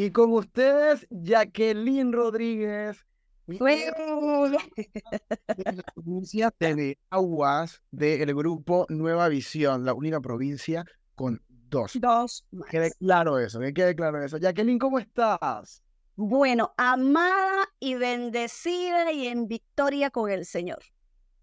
Y 0.00 0.12
con 0.12 0.32
ustedes, 0.32 1.06
Jacqueline 1.10 2.10
Rodríguez. 2.10 3.04
provincia 5.94 6.54
de 6.58 6.98
Aguas 7.10 7.82
del 7.90 8.34
grupo 8.34 8.86
Nueva 8.88 9.28
Visión, 9.28 9.84
la 9.84 9.92
única 9.92 10.22
provincia 10.22 10.86
con 11.14 11.42
dos. 11.68 11.98
Dos. 12.00 12.46
Quede 12.70 12.92
claro 12.92 13.38
eso, 13.38 13.60
que 13.60 13.74
quede 13.74 13.94
claro 13.94 14.24
eso. 14.24 14.38
Jacqueline, 14.38 14.78
¿cómo 14.78 14.98
estás? 14.98 15.82
Bueno, 16.16 16.72
amada 16.78 17.68
y 17.78 17.96
bendecida 17.96 19.12
y 19.12 19.26
en 19.26 19.48
victoria 19.48 20.08
con 20.08 20.30
el 20.30 20.46
Señor. 20.46 20.78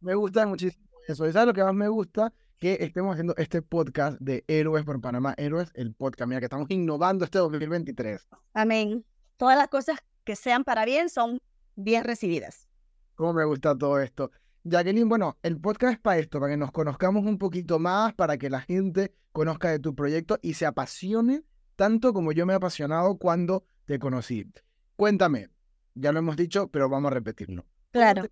Me 0.02 0.16
gusta 0.16 0.48
muchísimo 0.48 0.84
eso. 1.08 1.32
¿Sabes 1.32 1.46
lo 1.46 1.54
que 1.54 1.64
más 1.64 1.76
me 1.76 1.90
gusta? 1.90 2.34
Que 2.60 2.78
estemos 2.82 3.14
haciendo 3.14 3.36
este 3.38 3.62
podcast 3.62 4.20
de 4.20 4.44
Héroes 4.48 4.84
por 4.84 5.00
Panamá. 5.00 5.36
Héroes, 5.38 5.70
el 5.76 5.94
podcast. 5.94 6.28
Mira, 6.28 6.40
que 6.40 6.48
estamos 6.48 6.66
innovando 6.72 7.24
este 7.24 7.38
2023. 7.38 8.28
Amén. 8.56 9.06
Todas 9.38 9.56
las 9.56 9.68
cosas 9.68 10.00
que 10.24 10.36
sean 10.36 10.64
para 10.64 10.84
bien 10.84 11.10
son 11.10 11.40
bien 11.76 12.04
recibidas. 12.04 12.68
Cómo 13.14 13.34
me 13.34 13.46
gusta 13.46 13.78
todo 13.78 14.00
esto. 14.02 14.32
Jacqueline, 14.64 15.08
bueno, 15.08 15.38
el 15.44 15.62
podcast 15.62 15.94
es 15.94 16.00
para 16.00 16.18
esto, 16.18 16.40
para 16.40 16.54
que 16.54 16.58
nos 16.58 16.72
conozcamos 16.72 17.26
un 17.26 17.38
poquito 17.38 17.78
más, 17.78 18.16
para 18.16 18.40
que 18.40 18.50
la 18.50 18.62
gente 18.62 19.14
conozca 19.32 19.70
de 19.70 19.78
tu 19.78 19.94
proyecto 19.94 20.40
y 20.42 20.56
se 20.56 20.66
apasione 20.66 21.44
tanto 21.76 22.12
como 22.12 22.32
yo 22.32 22.48
me 22.48 22.54
he 22.54 22.56
apasionado 22.56 23.20
cuando 23.20 23.66
te 23.86 24.00
conocí. 24.00 24.52
Cuéntame, 24.96 25.52
ya 25.94 26.12
lo 26.12 26.18
hemos 26.18 26.36
dicho, 26.36 26.70
pero 26.70 26.90
vamos 26.90 27.12
a 27.12 27.14
repetirlo. 27.14 27.68
Claro. 27.92 28.24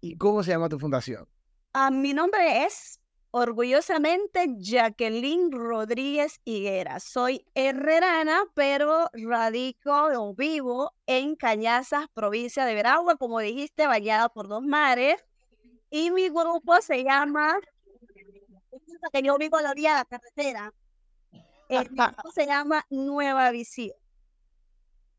¿Y 0.00 0.16
cómo 0.16 0.44
se 0.44 0.52
llama 0.52 0.68
tu 0.68 0.78
fundación? 0.78 1.26
Ah, 1.72 1.90
mi 1.90 2.14
nombre 2.14 2.64
es 2.64 3.00
orgullosamente 3.36 4.46
Jacqueline 4.58 5.50
Rodríguez 5.50 6.40
Higuera. 6.44 7.00
Soy 7.00 7.44
herrerana, 7.54 8.44
pero 8.54 9.08
radico 9.12 9.90
o 10.16 10.34
vivo 10.36 10.92
en 11.06 11.34
Cañazas, 11.34 12.06
provincia 12.14 12.64
de 12.64 12.74
Veragua, 12.74 13.16
como 13.16 13.40
dijiste, 13.40 13.88
bañada 13.88 14.28
por 14.28 14.46
dos 14.46 14.62
mares. 14.62 15.16
Y 15.90 16.12
mi 16.12 16.28
grupo 16.28 16.80
se 16.80 17.02
llama, 17.02 17.58
que 19.12 19.22
yo 19.22 19.36
vivo 19.36 19.56
a 19.56 19.62
la 19.62 19.70
orilla 19.72 19.90
de 19.90 19.96
la 19.96 20.04
carretera, 20.04 20.72
el 21.68 21.88
grupo 21.88 22.30
se 22.32 22.46
llama 22.46 22.86
Nueva 22.88 23.50
Visión. 23.50 23.96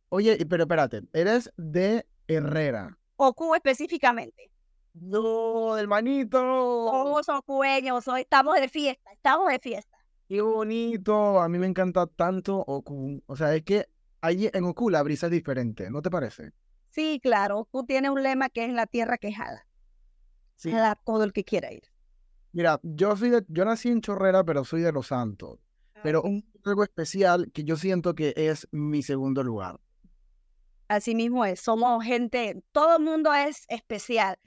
Oye, 0.07 0.37
pero 0.49 0.63
espérate, 0.63 1.01
eres 1.11 1.51
de 1.57 2.07
Herrera. 2.29 2.97
Ocu 3.17 3.55
específicamente. 3.55 4.54
No, 5.01 5.77
hermanito. 5.77 6.37
Somos 6.37 7.27
ocueños, 7.29 8.03
soy, 8.03 8.21
estamos 8.21 8.55
de 8.55 8.69
fiesta, 8.69 9.11
estamos 9.11 9.49
de 9.49 9.59
fiesta. 9.59 9.97
Qué 10.27 10.41
bonito, 10.41 11.39
a 11.39 11.49
mí 11.49 11.59
me 11.59 11.67
encanta 11.67 12.07
tanto 12.07 12.63
Ocu. 12.65 13.21
O 13.27 13.35
sea, 13.35 13.53
es 13.53 13.63
que 13.63 13.87
allí 14.21 14.49
en 14.53 14.63
Ocu 14.63 14.89
la 14.89 15.03
brisa 15.03 15.27
es 15.27 15.31
diferente, 15.31 15.89
¿no 15.91 16.01
te 16.01 16.09
parece? 16.09 16.51
Sí, 16.89 17.19
claro, 17.21 17.59
Ocu 17.59 17.85
tiene 17.85 18.09
un 18.09 18.23
lema 18.23 18.49
que 18.49 18.65
es 18.65 18.73
la 18.73 18.87
tierra 18.87 19.17
quejada. 19.17 19.67
Sí. 20.55 20.71
Jala 20.71 20.95
todo 21.05 21.23
el 21.23 21.33
que 21.33 21.43
quiera 21.43 21.71
ir. 21.73 21.83
Mira, 22.53 22.79
yo 22.81 23.17
soy 23.17 23.31
de, 23.31 23.43
yo 23.49 23.65
nací 23.65 23.89
en 23.89 23.99
Chorrera, 23.99 24.45
pero 24.45 24.63
soy 24.63 24.81
de 24.81 24.93
Los 24.93 25.07
Santos. 25.07 25.59
Pero 26.01 26.21
un 26.21 26.45
algo 26.63 26.83
especial 26.83 27.51
que 27.51 27.63
yo 27.63 27.75
siento 27.75 28.15
que 28.15 28.33
es 28.35 28.67
mi 28.71 29.03
segundo 29.03 29.43
lugar. 29.43 29.79
Así 30.87 31.15
mismo 31.15 31.43
es, 31.45 31.59
somos 31.59 32.03
gente, 32.03 32.63
todo 32.71 32.97
el 32.97 33.03
mundo 33.03 33.33
es 33.33 33.65
especial, 33.69 34.37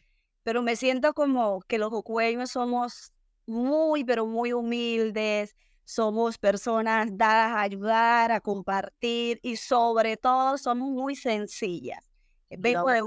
pero 0.49 0.63
me 0.63 0.77
siento 0.77 1.13
como 1.13 1.61
que 1.69 1.77
los 1.77 1.93
ocueños 1.93 2.53
somos 2.53 3.13
muy, 3.45 4.03
pero 4.03 4.25
muy 4.27 4.55
humildes, 4.55 5.55
somos 5.85 6.39
personas 6.39 7.11
dadas 7.13 7.53
a 7.55 7.61
ayudar, 7.61 8.33
a 8.33 8.41
compartir 8.41 9.41
y 9.43 9.57
sobre 9.57 10.17
todo 10.17 10.57
somos 10.57 10.89
muy 10.89 11.17
sencillas. 11.17 12.11
Vengo 12.49 12.89
de... 12.89 13.03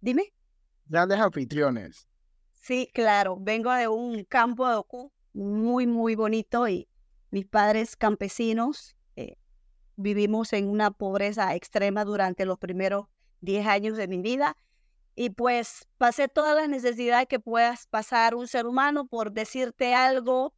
Dime. 0.00 0.32
Grandes 0.86 1.20
anfitriones. 1.20 2.08
Sí, 2.54 2.90
claro, 2.92 3.36
vengo 3.38 3.72
de 3.72 3.86
un 3.86 4.24
campo 4.24 4.68
de 4.68 4.74
Ocu 4.74 5.12
muy, 5.32 5.86
muy 5.86 6.16
bonito 6.16 6.66
y 6.66 6.88
mis 7.30 7.46
padres 7.46 7.94
campesinos 7.94 8.96
eh, 9.14 9.36
vivimos 9.94 10.52
en 10.52 10.68
una 10.68 10.90
pobreza 10.90 11.54
extrema 11.54 12.04
durante 12.04 12.44
los 12.44 12.58
primeros 12.58 13.06
10 13.40 13.68
años 13.68 13.96
de 13.96 14.08
mi 14.08 14.20
vida 14.20 14.56
y 15.14 15.30
pues 15.30 15.88
pasé 15.98 16.28
todas 16.28 16.56
las 16.56 16.68
necesidades 16.68 17.26
que 17.28 17.40
puedas 17.40 17.86
pasar 17.86 18.34
un 18.34 18.46
ser 18.48 18.66
humano 18.66 19.06
por 19.06 19.32
decirte 19.32 19.94
algo. 19.94 20.54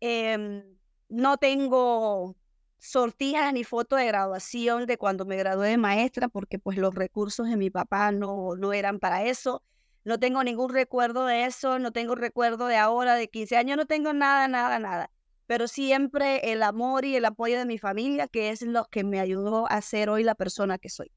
em, 0.00 0.62
no 1.08 1.38
tengo 1.38 2.36
sortijas 2.78 3.52
ni 3.52 3.64
foto 3.64 3.96
de 3.96 4.06
graduación 4.06 4.86
de 4.86 4.98
cuando 4.98 5.24
me 5.24 5.36
gradué 5.36 5.70
de 5.70 5.78
maestra 5.78 6.28
porque 6.28 6.58
pues 6.58 6.78
los 6.78 6.94
recursos 6.94 7.48
de 7.48 7.56
mi 7.56 7.70
papá 7.70 8.12
no, 8.12 8.54
no 8.56 8.72
eran 8.72 8.98
para 9.00 9.24
eso. 9.24 9.62
No 10.04 10.18
tengo 10.18 10.42
ningún 10.44 10.72
recuerdo 10.72 11.26
de 11.26 11.44
eso, 11.44 11.78
no 11.78 11.92
tengo 11.92 12.14
recuerdo 12.14 12.66
de 12.66 12.76
ahora, 12.76 13.14
de 13.14 13.28
15 13.28 13.56
años, 13.56 13.76
no 13.76 13.86
tengo 13.86 14.12
nada, 14.12 14.48
nada, 14.48 14.78
nada. 14.78 15.10
Pero 15.46 15.66
siempre 15.66 16.52
el 16.52 16.62
amor 16.62 17.04
y 17.04 17.16
el 17.16 17.24
apoyo 17.24 17.58
de 17.58 17.64
mi 17.66 17.78
familia, 17.78 18.28
que 18.28 18.50
es 18.50 18.62
lo 18.62 18.84
que 18.86 19.02
me 19.04 19.20
ayudó 19.20 19.70
a 19.70 19.82
ser 19.82 20.08
hoy 20.08 20.22
la 20.22 20.34
persona 20.34 20.78
que 20.78 20.88
soy. 20.88 21.10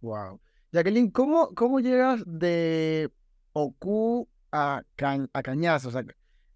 Wow. 0.00 0.40
Jacqueline, 0.72 1.10
¿cómo, 1.10 1.54
cómo 1.54 1.80
llegas 1.80 2.22
de 2.26 3.10
Ocu 3.52 4.28
a, 4.52 4.82
Ca- 4.96 5.28
a 5.32 5.42
Cañaza? 5.42 5.88
O 5.88 5.90
sea, 5.90 6.04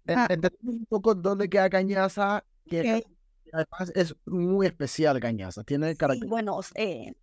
Ah. 0.07 0.27
entendemos 0.29 0.75
un 0.75 0.85
poco 0.85 1.15
dónde 1.15 1.49
queda 1.49 1.69
Cañaza, 1.69 2.43
que 2.65 3.03
además 3.51 3.91
es 3.95 4.15
muy 4.25 4.67
especial 4.67 5.19
Cañaza. 5.19 5.63
Tiene 5.63 5.91
Sí, 5.91 5.97
carácter. 5.97 6.27
bueno, 6.27 6.59
eh, 6.75 7.13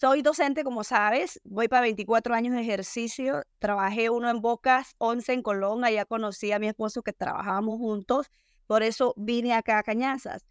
soy 0.00 0.22
docente, 0.22 0.64
como 0.64 0.82
sabes, 0.84 1.40
voy 1.44 1.68
para 1.68 1.82
24 1.82 2.34
años 2.34 2.54
de 2.54 2.60
ejercicio, 2.62 3.42
trabajé 3.58 4.10
uno 4.10 4.28
en 4.28 4.40
Bocas, 4.40 4.94
11 4.98 5.32
en 5.32 5.42
Colón, 5.42 5.84
allá 5.84 6.04
conocí 6.04 6.50
a 6.52 6.58
mi 6.58 6.66
esposo 6.68 7.02
que 7.02 7.12
trabajábamos 7.12 7.78
juntos, 7.78 8.26
por 8.66 8.82
eso 8.82 9.14
vine 9.16 9.54
acá 9.54 9.78
a 9.78 9.82
Cañazas. 9.82 10.44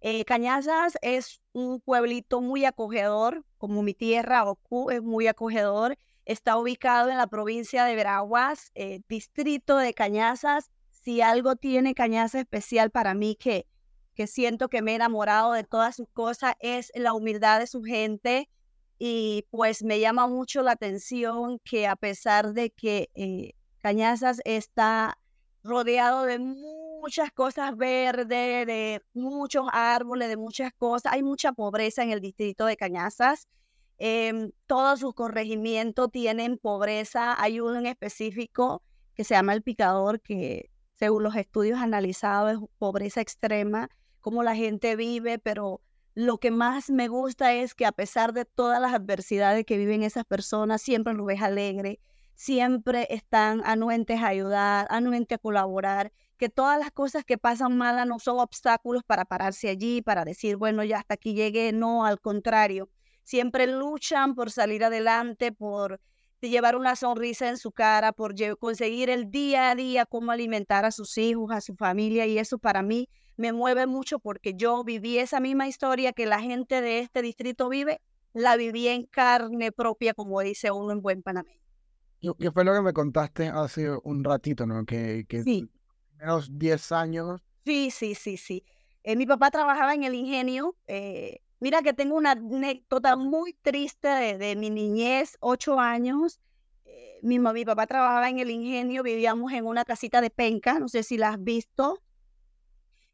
Eh, 0.00 0.24
Cañazas 0.24 0.98
es 1.02 1.40
un 1.52 1.80
pueblito 1.80 2.40
muy 2.40 2.64
acogedor, 2.64 3.44
como 3.58 3.82
mi 3.82 3.94
tierra, 3.94 4.44
Ocu, 4.44 4.90
es 4.90 5.02
muy 5.02 5.26
acogedor, 5.26 5.96
está 6.24 6.58
ubicado 6.58 7.10
en 7.10 7.16
la 7.16 7.26
provincia 7.26 7.84
de 7.84 7.96
Veraguas, 7.96 8.70
eh, 8.74 9.00
distrito 9.08 9.76
de 9.78 9.94
Cañazas. 9.94 10.70
Si 10.90 11.20
algo 11.20 11.56
tiene 11.56 11.94
Cañazas 11.94 12.42
especial 12.42 12.90
para 12.90 13.14
mí 13.14 13.36
que 13.36 13.66
que 14.16 14.26
siento 14.26 14.68
que 14.68 14.82
me 14.82 14.92
he 14.92 14.94
enamorado 14.96 15.52
de 15.52 15.62
todas 15.62 15.94
sus 15.94 16.08
cosas 16.08 16.54
es 16.58 16.90
la 16.94 17.12
humildad 17.12 17.60
de 17.60 17.66
su 17.66 17.82
gente 17.84 18.48
y 18.98 19.44
pues 19.50 19.84
me 19.84 20.00
llama 20.00 20.26
mucho 20.26 20.62
la 20.62 20.72
atención 20.72 21.60
que 21.62 21.86
a 21.86 21.96
pesar 21.96 22.54
de 22.54 22.70
que 22.70 23.10
eh, 23.14 23.52
Cañazas 23.78 24.40
está 24.44 25.18
rodeado 25.66 26.24
de 26.24 26.38
muchas 26.38 27.30
cosas 27.32 27.76
verdes, 27.76 28.66
de 28.66 29.02
muchos 29.12 29.66
árboles, 29.72 30.28
de 30.28 30.36
muchas 30.36 30.72
cosas, 30.72 31.12
hay 31.12 31.22
mucha 31.22 31.52
pobreza 31.52 32.02
en 32.02 32.10
el 32.10 32.20
distrito 32.20 32.66
de 32.66 32.76
Cañazas. 32.76 33.48
Em, 33.98 34.50
todos 34.66 35.00
sus 35.00 35.14
corregimientos 35.14 36.10
tienen 36.10 36.58
pobreza. 36.58 37.40
Hay 37.40 37.60
uno 37.60 37.76
en 37.78 37.86
específico 37.86 38.82
que 39.14 39.24
se 39.24 39.34
llama 39.34 39.54
El 39.54 39.62
Picador, 39.62 40.20
que 40.20 40.70
según 40.94 41.22
los 41.22 41.36
estudios 41.36 41.78
analizados 41.78 42.52
es 42.52 42.58
pobreza 42.78 43.20
extrema, 43.20 43.88
cómo 44.20 44.42
la 44.42 44.54
gente 44.54 44.96
vive, 44.96 45.38
pero 45.38 45.80
lo 46.14 46.38
que 46.38 46.50
más 46.50 46.90
me 46.90 47.08
gusta 47.08 47.52
es 47.54 47.74
que 47.74 47.86
a 47.86 47.92
pesar 47.92 48.32
de 48.32 48.44
todas 48.44 48.80
las 48.80 48.94
adversidades 48.94 49.64
que 49.66 49.76
viven 49.76 50.02
esas 50.02 50.24
personas, 50.24 50.82
siempre 50.82 51.14
los 51.14 51.26
ves 51.26 51.42
alegre, 51.42 52.00
siempre 52.36 53.08
están 53.10 53.62
anuentes 53.64 54.20
a 54.20 54.28
ayudar, 54.28 54.86
anuentes 54.90 55.36
a 55.36 55.38
colaborar, 55.40 56.12
que 56.36 56.48
todas 56.50 56.78
las 56.78 56.92
cosas 56.92 57.24
que 57.24 57.38
pasan 57.38 57.76
malas 57.76 58.06
no 58.06 58.18
son 58.18 58.38
obstáculos 58.38 59.02
para 59.04 59.24
pararse 59.24 59.70
allí, 59.70 60.02
para 60.02 60.24
decir, 60.24 60.56
bueno, 60.56 60.84
ya 60.84 60.98
hasta 60.98 61.14
aquí 61.14 61.34
llegué, 61.34 61.72
no, 61.72 62.04
al 62.04 62.20
contrario, 62.20 62.90
siempre 63.24 63.66
luchan 63.66 64.34
por 64.34 64.50
salir 64.50 64.84
adelante, 64.84 65.50
por 65.50 65.98
llevar 66.42 66.76
una 66.76 66.94
sonrisa 66.94 67.48
en 67.48 67.56
su 67.56 67.72
cara, 67.72 68.12
por 68.12 68.34
conseguir 68.58 69.08
el 69.10 69.30
día 69.30 69.70
a 69.70 69.74
día 69.74 70.04
cómo 70.04 70.30
alimentar 70.30 70.84
a 70.84 70.92
sus 70.92 71.16
hijos, 71.18 71.50
a 71.50 71.62
su 71.62 71.74
familia, 71.74 72.26
y 72.26 72.38
eso 72.38 72.58
para 72.58 72.82
mí 72.82 73.08
me 73.36 73.52
mueve 73.52 73.86
mucho 73.86 74.18
porque 74.18 74.54
yo 74.54 74.84
viví 74.84 75.18
esa 75.18 75.40
misma 75.40 75.68
historia 75.68 76.12
que 76.12 76.26
la 76.26 76.40
gente 76.40 76.82
de 76.82 77.00
este 77.00 77.22
distrito 77.22 77.68
vive, 77.70 78.00
la 78.34 78.56
viví 78.56 78.88
en 78.88 79.06
carne 79.06 79.72
propia, 79.72 80.12
como 80.12 80.40
dice 80.42 80.70
uno 80.70 80.92
en 80.92 81.00
buen 81.00 81.22
panameño. 81.22 81.65
¿Qué 82.20 82.30
qué 82.38 82.50
fue 82.50 82.64
lo 82.64 82.72
que 82.74 82.82
me 82.82 82.92
contaste 82.92 83.48
hace 83.48 83.90
un 84.04 84.24
ratito, 84.24 84.66
¿no? 84.66 84.84
Que, 84.84 85.24
que 85.28 85.42
Sí. 85.42 85.68
primeros 86.10 86.58
10 86.58 86.90
años. 86.92 87.40
Sí, 87.64 87.90
sí, 87.90 88.14
sí, 88.14 88.36
sí. 88.36 88.64
Eh, 89.02 89.16
mi 89.16 89.26
papá 89.26 89.50
trabajaba 89.50 89.94
en 89.94 90.04
el 90.04 90.14
ingenio. 90.14 90.76
eh, 90.86 91.40
mira 91.60 91.82
que 91.82 91.92
tengo 91.94 92.16
una 92.16 92.32
anécdota 92.32 93.16
muy 93.16 93.54
triste 93.54 94.08
de, 94.08 94.38
de 94.38 94.56
mi 94.56 94.70
niñez, 94.70 95.36
ocho 95.40 95.78
años. 95.80 96.40
Eh, 96.84 97.18
mi, 97.22 97.38
mi 97.38 97.64
papá 97.64 97.86
trabajaba 97.86 98.28
en 98.28 98.38
el 98.38 98.50
ingenio, 98.50 99.02
vivíamos 99.02 99.52
en 99.52 99.66
una 99.66 99.84
casita 99.84 100.20
de 100.20 100.30
penca, 100.30 100.78
no 100.78 100.88
sé 100.88 101.02
si 101.02 101.16
la 101.18 101.30
has 101.30 101.42
visto. 101.42 102.02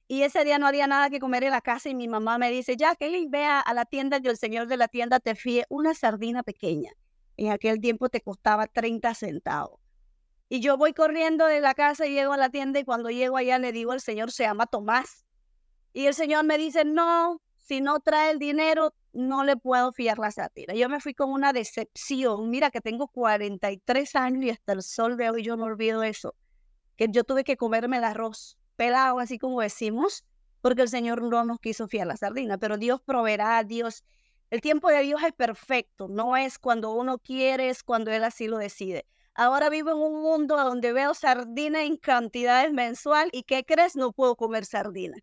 Y 0.08 0.22
ese 0.22 0.44
día 0.44 0.58
no 0.58 0.66
había 0.66 0.86
nada 0.86 1.08
que 1.10 1.18
comer 1.20 1.44
en 1.44 1.52
la 1.52 1.60
casa 1.60 1.88
y 1.88 1.94
mi 1.94 2.06
mamá 2.08 2.36
me 2.38 2.50
dice, 2.50 2.76
ya 2.76 2.94
que 2.96 3.26
vea 3.30 3.60
a 3.60 3.72
la 3.74 3.84
tienda 3.86 4.18
y 4.22 4.26
el 4.28 4.36
señor 4.36 4.66
de 4.66 4.76
la 4.76 4.88
tienda 4.88 5.20
te 5.20 5.34
fíe 5.34 5.64
una 5.70 5.94
sardina 5.94 6.42
pequeña. 6.42 6.92
En 7.36 7.50
aquel 7.50 7.80
tiempo 7.80 8.08
te 8.08 8.20
costaba 8.20 8.66
30 8.66 9.14
centavos. 9.14 9.80
Y 10.48 10.60
yo 10.60 10.76
voy 10.76 10.92
corriendo 10.92 11.46
de 11.46 11.60
la 11.60 11.74
casa 11.74 12.06
y 12.06 12.12
llego 12.12 12.34
a 12.34 12.36
la 12.36 12.50
tienda 12.50 12.78
y 12.78 12.84
cuando 12.84 13.08
llego 13.08 13.38
allá 13.38 13.58
le 13.58 13.72
digo, 13.72 13.94
el 13.94 14.00
señor 14.00 14.30
se 14.32 14.42
llama 14.42 14.66
Tomás. 14.66 15.24
Y 15.94 16.06
el 16.06 16.14
señor 16.14 16.44
me 16.44 16.58
dice, 16.58 16.84
no, 16.84 17.40
si 17.56 17.80
no 17.80 18.00
trae 18.00 18.32
el 18.32 18.38
dinero, 18.38 18.94
no 19.12 19.44
le 19.44 19.56
puedo 19.56 19.92
fiar 19.92 20.18
la 20.18 20.30
sátira. 20.30 20.74
Yo 20.74 20.88
me 20.88 21.00
fui 21.00 21.14
con 21.14 21.30
una 21.30 21.52
decepción. 21.52 22.50
Mira 22.50 22.70
que 22.70 22.80
tengo 22.80 23.08
43 23.08 24.14
años 24.16 24.44
y 24.44 24.50
hasta 24.50 24.72
el 24.72 24.82
sol 24.82 25.16
de 25.16 25.30
hoy 25.30 25.42
yo 25.42 25.56
no 25.56 25.64
olvido 25.64 26.02
eso. 26.02 26.34
Que 26.96 27.08
yo 27.10 27.24
tuve 27.24 27.44
que 27.44 27.56
comerme 27.56 27.98
el 27.98 28.04
arroz 28.04 28.58
pelado, 28.76 29.18
así 29.18 29.38
como 29.38 29.60
decimos, 29.60 30.24
porque 30.60 30.82
el 30.82 30.88
Señor 30.88 31.22
no 31.22 31.44
nos 31.44 31.60
quiso 31.60 31.88
fiar 31.88 32.06
la 32.06 32.16
sardina. 32.16 32.58
Pero 32.58 32.76
Dios 32.78 33.00
proveerá, 33.00 33.62
Dios. 33.64 34.04
El 34.52 34.60
tiempo 34.60 34.90
de 34.90 35.00
Dios 35.00 35.22
es 35.22 35.32
perfecto. 35.32 36.08
No 36.08 36.36
es 36.36 36.58
cuando 36.58 36.90
uno 36.92 37.16
quiere, 37.16 37.70
es 37.70 37.82
cuando 37.82 38.10
Él 38.10 38.22
así 38.22 38.48
lo 38.48 38.58
decide. 38.58 39.06
Ahora 39.32 39.70
vivo 39.70 39.92
en 39.92 39.96
un 39.96 40.20
mundo 40.20 40.58
donde 40.62 40.92
veo 40.92 41.14
sardina 41.14 41.84
en 41.84 41.96
cantidades 41.96 42.70
mensual 42.70 43.30
y 43.32 43.44
¿qué 43.44 43.64
crees? 43.64 43.96
No 43.96 44.12
puedo 44.12 44.36
comer 44.36 44.66
sardina. 44.66 45.16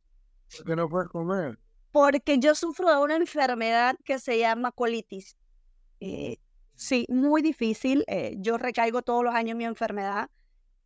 ¿Por 0.57 0.65
qué 0.65 0.75
no 0.75 0.89
puedes 0.89 1.09
comer? 1.09 1.59
Porque 1.91 2.39
yo 2.39 2.55
sufro 2.55 2.89
de 2.89 2.97
una 2.97 3.17
enfermedad 3.17 3.97
que 4.03 4.17
se 4.17 4.39
llama 4.39 4.71
colitis. 4.71 5.37
Eh, 5.99 6.37
sí, 6.73 7.05
muy 7.07 7.43
difícil. 7.43 8.05
Eh, 8.07 8.33
yo 8.39 8.57
recaigo 8.57 9.03
todos 9.03 9.23
los 9.23 9.35
años 9.35 9.55
mi 9.55 9.65
enfermedad. 9.65 10.31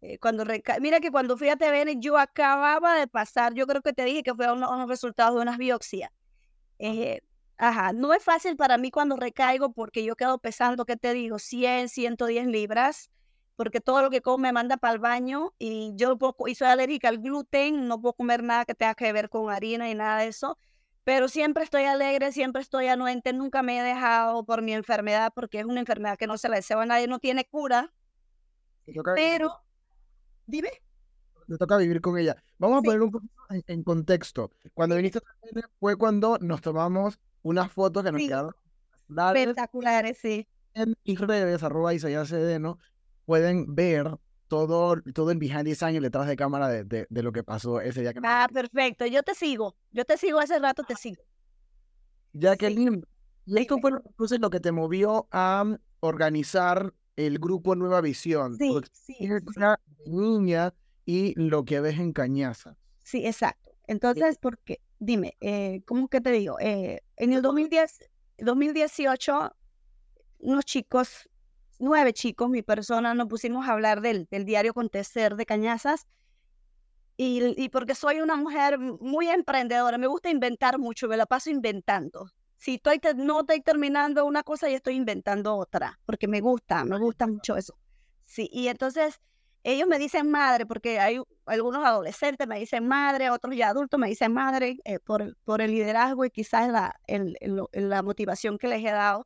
Eh, 0.01 0.19
cuando 0.19 0.44
reca... 0.44 0.80
Mira 0.81 1.00
que 1.00 1.12
cuando 1.12 1.38
fui 1.38 1.48
a 1.48 1.56
TVN 1.56 2.01
yo 2.01 2.18
acababa 2.18 3.00
de 3.00 3.07
pasar, 3.07 3.54
yo 3.54 3.66
creo 3.68 3.81
que 3.81 3.94
te 3.94 4.04
dije 4.04 4.22
que 4.22 4.36
fue 4.36 4.51
unos, 4.51 4.69
unos 4.69 4.89
resultados 4.89 5.36
de 5.36 5.44
unas 5.44 5.57
biopsias. 5.57 6.12
Ajá, 7.68 7.94
no 7.94 8.13
es 8.13 8.24
fácil 8.24 8.56
para 8.56 8.77
mí 8.77 8.92
cuando 8.92 9.15
recaigo 9.15 9.74
porque 9.74 10.04
yo 10.04 10.15
quedo 10.15 10.38
pesando, 10.39 10.86
¿qué 10.86 10.98
te 10.98 11.13
digo? 11.13 11.39
100, 11.39 11.89
110 11.89 12.48
libras 12.48 13.10
porque 13.56 13.80
todo 13.81 14.01
lo 14.01 14.10
que 14.10 14.21
como 14.21 14.39
me 14.39 14.51
manda 14.51 14.77
para 14.77 14.94
el 14.94 15.00
baño 15.00 15.54
y 15.60 15.94
yo 15.95 16.18
poco, 16.18 16.48
y 16.48 16.56
soy 16.56 16.68
alérgica 16.68 17.10
al 17.10 17.19
gluten, 17.19 17.88
no 17.88 18.01
puedo 18.01 18.13
comer 18.13 18.44
nada 18.44 18.65
que 18.65 18.74
tenga 18.74 18.95
que 18.95 19.13
ver 19.13 19.30
con 19.30 19.51
harina 19.51 19.89
y 19.89 19.95
nada 19.95 20.19
de 20.19 20.27
eso, 20.27 20.57
pero 21.04 21.27
siempre 21.27 21.63
estoy 21.63 21.83
alegre, 21.83 22.31
siempre 22.31 22.62
estoy 22.62 22.88
anuente, 22.88 23.31
nunca 23.31 23.62
me 23.62 23.80
he 23.80 23.83
dejado 23.83 24.44
por 24.44 24.62
mi 24.63 24.74
enfermedad, 24.74 25.31
porque 25.36 25.60
es 25.60 25.65
una 25.65 25.80
enfermedad 25.80 26.18
que 26.18 26.27
no 26.27 26.38
se 26.38 26.50
la 26.50 26.56
deseo 26.56 26.80
a 26.80 26.86
nadie, 26.86 27.07
no 27.07 27.19
tiene 27.19 27.45
cura, 27.45 27.94
pero, 29.15 29.62
dime. 30.45 30.69
Te 31.48 31.57
toca 31.57 31.77
vivir 31.77 32.01
con 32.01 32.18
ella. 32.18 32.42
Vamos 32.57 32.80
a 32.80 32.81
poner 32.81 33.01
un 33.01 33.12
poco 33.12 33.25
en, 33.50 33.83
contexto. 33.83 34.51
Cuando 34.74 34.95
viniste 34.95 35.19
fue 35.80 35.98
cuando 35.98 36.38
nos 36.39 36.62
tomamos 36.62 37.19
unas 37.44 37.72
fotos 37.72 38.04
que 38.04 38.12
nos 38.12 38.22
quedaron 38.22 38.56
espectaculares, 39.10 40.18
sí. 40.18 40.48
En 40.74 40.95
mis 41.06 41.19
redes, 41.19 41.62
arroba 41.62 41.94
Isaías 41.94 42.31
¿no? 42.60 42.80
pueden 43.25 43.75
ver 43.75 44.18
todo, 44.48 45.01
todo 45.13 45.31
el 45.31 45.38
behind 45.38 45.66
the 45.66 45.75
scenes 45.75 46.01
detrás 46.01 46.28
de 46.28 46.36
cámara 46.36 46.68
de, 46.68 46.84
de, 46.84 47.24
lo 47.24 47.31
que 47.31 47.44
pasó 47.44 47.80
ese 47.80 48.01
día. 48.01 48.13
Que 48.13 48.19
ah, 48.24 48.48
perfecto. 48.51 49.06
Yo 49.06 49.24
te 49.24 49.36
sigo. 49.36 49.75
Yo 49.92 50.06
te 50.06 50.18
sigo 50.18 50.40
hace 50.40 50.60
rato, 50.60 50.84
te 50.84 50.95
sigo. 50.95 51.22
Jacqueline, 52.34 53.06
sí. 53.46 53.54
esto 53.57 53.78
fue 53.80 53.92
entonces 53.92 54.39
lo 54.39 54.50
que 54.50 54.60
te 54.60 54.72
movió 54.72 55.28
a 55.31 55.78
organizar 56.00 56.94
el 57.16 57.39
grupo 57.39 57.75
Nueva 57.75 58.01
Visión. 58.01 58.57
Sí, 58.57 58.74
sí, 58.92 59.30
niña 60.07 60.74
y 61.06 61.39
lo 61.39 61.63
que 61.63 61.80
ves 61.80 62.00
en 62.00 62.13
Cañaza. 62.13 62.75
Sí, 63.04 63.25
exacto. 63.25 63.72
Entonces, 63.86 64.38
¿por 64.38 64.57
qué? 64.60 64.81
Dime, 65.06 65.36
eh, 65.42 65.82
¿cómo 65.86 66.08
que 66.08 66.22
te 66.22 66.32
digo? 66.32 66.58
Eh, 66.62 67.02
en 67.18 67.34
el 67.34 67.42
2010, 67.42 68.10
2018, 68.38 69.54
unos 70.40 70.64
chicos 70.64 71.30
nueve 71.80 72.14
chicos, 72.14 72.50
mi 72.50 72.62
persona, 72.62 73.14
nos 73.14 73.28
pusimos 73.28 73.68
a 73.68 73.74
hablar 73.74 74.00
del, 74.00 74.28
del 74.32 74.46
diario 74.46 74.72
acontecer 74.72 75.36
de 75.36 75.46
Cañazas. 75.46 76.08
Y, 77.18 77.62
y, 77.62 77.68
porque 77.68 77.96
soy 77.96 78.22
una 78.22 78.38
mujer 78.38 78.80
muy 78.80 79.28
emprendedora, 79.28 79.98
me 79.98 80.08
gusta 80.08 80.30
inventar 80.30 80.80
mucho, 80.80 81.10
me 81.10 81.18
la 81.18 81.26
paso 81.26 81.50
inventando. 81.50 82.32
Si 82.56 82.76
estoy 82.76 83.02
no 83.18 83.42
estoy 83.42 83.60
terminando 83.60 84.26
una 84.26 84.44
cosa 84.44 84.70
y 84.70 84.74
estoy 84.74 84.96
inventando 84.96 85.58
otra, 85.58 86.00
porque 86.06 86.30
me 86.30 86.40
gusta, 86.40 86.86
me 86.86 86.98
gusta 86.98 87.28
mucho 87.28 87.58
eso. 87.58 87.78
Sí, 88.26 88.50
y 88.54 88.70
entonces 88.70 89.20
ellos 89.63 89.88
me 89.88 89.98
dicen 89.98 90.30
madre, 90.30 90.65
porque 90.65 91.00
hay 91.00 91.21
algunos 91.45 91.86
adolescentes 91.86 92.48
me 92.48 92.60
dicen 92.60 92.88
madre, 92.88 93.30
otros 93.30 93.56
ya 93.56 93.69
adultos 93.69 94.00
me 94.00 94.07
dicen 94.10 94.33
madre 94.33 94.77
eh, 94.83 95.00
por, 95.00 95.38
por 95.45 95.62
el 95.62 95.71
liderazgo 95.71 96.25
y 96.25 96.30
quizás 96.30 96.69
la, 96.69 97.00
el, 97.07 97.38
la 97.71 98.04
motivación 98.04 98.57
que 98.57 98.68
les 98.68 98.81
he 98.83 98.92
dado. 98.92 99.25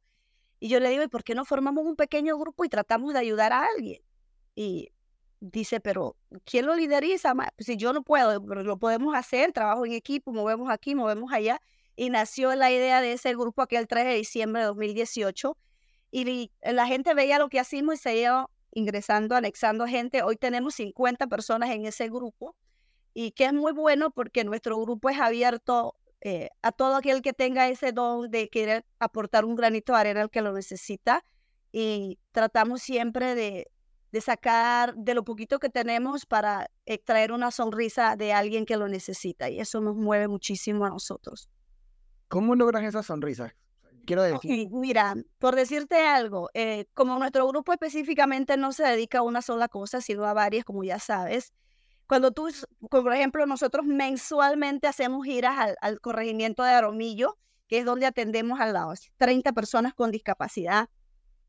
Y 0.60 0.70
yo 0.70 0.80
le 0.80 0.90
digo, 0.90 1.04
¿y 1.04 1.08
por 1.08 1.24
qué 1.24 1.36
no 1.36 1.46
formamos 1.46 1.86
un 1.86 1.96
pequeño 1.96 2.38
grupo 2.38 2.66
y 2.66 2.70
tratamos 2.70 3.14
de 3.14 3.20
ayudar 3.20 3.52
a 3.54 3.66
alguien? 3.66 4.02
Y 4.56 4.92
dice, 5.40 5.80
pero 5.80 6.16
¿quién 6.46 6.66
lo 6.66 6.76
lideriza? 6.76 7.34
Pues 7.36 7.66
si 7.66 7.78
yo 7.78 7.94
no 7.94 8.04
puedo, 8.04 8.44
pero 8.46 8.64
lo 8.64 8.78
podemos 8.78 9.16
hacer, 9.16 9.52
trabajo 9.54 9.86
en 9.86 9.94
equipo, 9.94 10.34
movemos 10.34 10.70
aquí, 10.70 10.96
movemos 10.96 11.32
allá. 11.32 11.62
Y 11.96 12.10
nació 12.12 12.56
la 12.56 12.72
idea 12.72 13.02
de 13.02 13.14
ese 13.14 13.34
grupo 13.36 13.64
aquel 13.64 13.88
3 13.88 14.06
de 14.06 14.14
diciembre 14.14 14.62
de 14.62 14.68
2018. 14.68 15.58
Y 16.12 16.52
la 16.62 16.88
gente 16.88 17.14
veía 17.14 17.40
lo 17.40 17.50
que 17.50 17.60
hacíamos 17.60 17.96
y 17.96 17.98
se 17.98 18.18
iba 18.18 18.50
ingresando, 18.78 19.36
anexando 19.36 19.88
gente. 19.88 20.22
Hoy 20.22 20.38
tenemos 20.38 20.76
50 20.76 21.26
personas 21.28 21.72
en 21.72 21.86
ese 21.86 22.10
grupo 22.10 22.56
y 23.14 23.32
que 23.32 23.46
es 23.46 23.54
muy 23.54 23.74
bueno 23.74 24.12
porque 24.12 24.44
nuestro 24.44 24.80
grupo 24.80 25.10
es 25.10 25.20
abierto 25.20 25.96
eh, 26.22 26.50
a 26.62 26.72
todo 26.72 26.96
aquel 26.96 27.24
que 27.24 27.34
tenga 27.34 27.68
ese 27.68 27.92
don 27.92 28.30
de 28.30 28.50
querer 28.50 28.86
aportar 29.00 29.46
un 29.46 29.56
granito 29.56 29.94
de 29.94 30.00
arena 30.00 30.22
al 30.22 30.30
que 30.30 30.42
lo 30.42 30.54
necesita 30.54 31.24
y 31.72 32.20
tratamos 32.32 32.84
siempre 32.84 33.34
de, 33.34 33.72
de 34.12 34.22
sacar 34.22 34.94
de 34.96 35.16
lo 35.16 35.24
poquito 35.24 35.58
que 35.58 35.70
tenemos 35.70 36.28
para 36.28 36.70
extraer 36.86 37.32
una 37.32 37.50
sonrisa 37.50 38.16
de 38.16 38.32
alguien 38.32 38.66
que 38.66 38.78
lo 38.78 38.88
necesita 38.88 39.50
y 39.50 39.60
eso 39.60 39.82
nos 39.82 39.96
mueve 39.96 40.28
muchísimo 40.28 40.86
a 40.86 40.90
nosotros. 40.90 41.50
¿Cómo 42.28 42.54
logras 42.54 42.84
esa 42.84 43.02
sonrisa? 43.02 43.56
Quiero 44.08 44.24
decir. 44.24 44.70
mira, 44.72 45.16
por 45.38 45.56
decirte 45.56 46.08
algo, 46.08 46.50
eh, 46.54 46.86
como 46.94 47.20
nuestro 47.20 47.46
grupo 47.46 47.74
específicamente 47.74 48.56
no 48.56 48.72
se 48.72 48.84
dedica 48.84 49.20
a 49.20 49.22
una 49.22 49.42
sola 49.42 49.68
cosa, 49.68 50.00
sino 50.00 50.26
a 50.26 50.34
varias, 50.34 50.64
como 50.64 50.86
ya 50.86 50.98
sabes, 50.98 51.52
cuando 52.08 52.32
tú, 52.32 52.48
por 52.90 53.14
ejemplo, 53.14 53.46
nosotros 53.46 53.86
mensualmente 53.86 54.88
hacemos 54.88 55.26
giras 55.26 55.76
al, 55.82 56.00
corregimiento 56.00 56.64
de 56.64 56.72
Aromillo, 56.72 57.38
que 57.68 57.80
es 57.80 57.86
donde 57.86 58.06
atendemos 58.06 58.62
a 58.62 58.68
las 58.68 59.12
30 59.18 59.52
personas 59.52 59.94
con 59.94 60.10
discapacidad. 60.10 60.90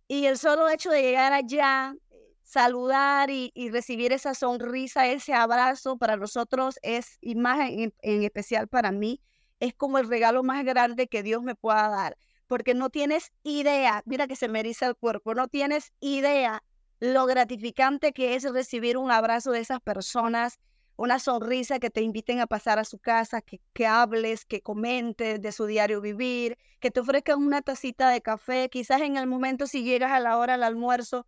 Y 0.09 0.27
el 0.27 0.37
solo 0.37 0.69
hecho 0.69 0.91
de 0.91 1.03
llegar 1.03 1.33
allá, 1.33 1.95
saludar 2.43 3.31
y, 3.31 3.53
recibir 3.71 4.13
esa 4.13 4.35
sonrisa, 4.35 5.07
ese 5.07 5.33
abrazo, 5.33 5.97
para 5.97 6.17
nosotros 6.17 6.81
es, 6.83 7.19
y 7.21 7.37
más 7.37 7.71
en, 7.71 7.95
en 8.03 8.23
especial 8.25 8.67
para 8.67 8.91
mí, 8.91 9.23
es 9.61 9.75
como 9.75 9.99
el 9.99 10.09
regalo 10.09 10.43
más 10.43 10.65
grande 10.65 11.07
que 11.07 11.23
Dios 11.23 11.41
me 11.45 11.55
pueda 11.55 11.89
dar. 11.89 12.17
Porque 12.49 12.75
no 12.75 12.91
tienes 12.91 13.31
idea, 13.45 14.03
mira 14.07 14.27
que 14.27 14.35
se 14.35 14.49
me 14.49 14.59
eriza 14.61 14.87
el 14.87 14.97
cuerpo, 14.97 15.35
no 15.35 15.47
tienes 15.47 15.93
idea 16.01 16.65
lo 16.99 17.27
gratificante 17.27 18.13
que 18.13 18.35
es 18.35 18.43
recibir 18.53 18.97
un 18.97 19.13
abrazo 19.13 19.53
de 19.53 19.61
esas 19.61 19.81
personas, 19.81 20.59
una 20.97 21.21
sonrisa 21.21 21.79
que 21.79 21.91
te 21.91 22.03
inviten 22.03 22.41
a 22.41 22.49
pasar 22.49 22.81
a 22.81 22.85
su 22.85 22.99
casa, 22.99 23.41
que, 23.41 23.61
que 23.73 23.87
hables, 23.87 24.45
que 24.45 24.63
comentes 24.63 25.41
de 25.41 25.53
su 25.53 25.67
diario 25.67 26.01
vivir, 26.01 26.59
que 26.81 26.91
te 26.91 26.99
ofrezcan 26.99 27.41
una 27.41 27.63
tacita 27.63 28.11
de 28.11 28.21
café, 28.21 28.69
quizás 28.69 29.03
en 29.03 29.17
el 29.17 29.29
momento 29.29 29.69
si 29.69 29.85
llegas 29.85 30.11
a 30.11 30.19
la 30.19 30.37
hora 30.37 30.55
del 30.55 30.65
almuerzo 30.65 31.25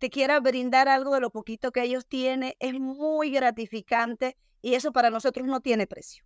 te 0.00 0.08
quiera 0.08 0.40
brindar 0.40 0.88
algo 0.88 1.14
de 1.14 1.20
lo 1.20 1.30
poquito 1.30 1.72
que 1.72 1.82
ellos 1.82 2.06
tienen, 2.06 2.54
es 2.58 2.80
muy 2.80 3.30
gratificante 3.30 4.36
y 4.62 4.74
eso 4.74 4.92
para 4.92 5.10
nosotros 5.10 5.46
no 5.46 5.60
tiene 5.60 5.86
precio. 5.86 6.24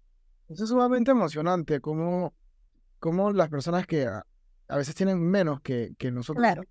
Eso 0.49 0.63
es 0.65 0.71
sumamente 0.71 1.11
emocionante, 1.11 1.81
como, 1.81 2.35
como 3.01 3.33
las 3.33 3.49
personas 3.49 3.87
que 3.87 4.09
a, 4.69 4.77
veces 4.77 4.95
tienen 4.95 5.21
menos 5.21 5.61
que, 5.61 5.95
que 5.99 6.11
nosotros. 6.11 6.43
Claro, 6.43 6.65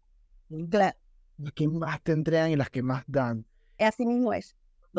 claro 0.69 0.97
las 1.37 1.53
que 1.53 1.67
más 1.67 2.01
te 2.01 2.11
entregan 2.11 2.51
y 2.51 2.55
las 2.55 2.69
que 2.69 2.83
más 2.83 3.03
dan. 3.07 3.45
Así 3.79 4.05
mismo 4.05 4.33
es. 4.33 4.55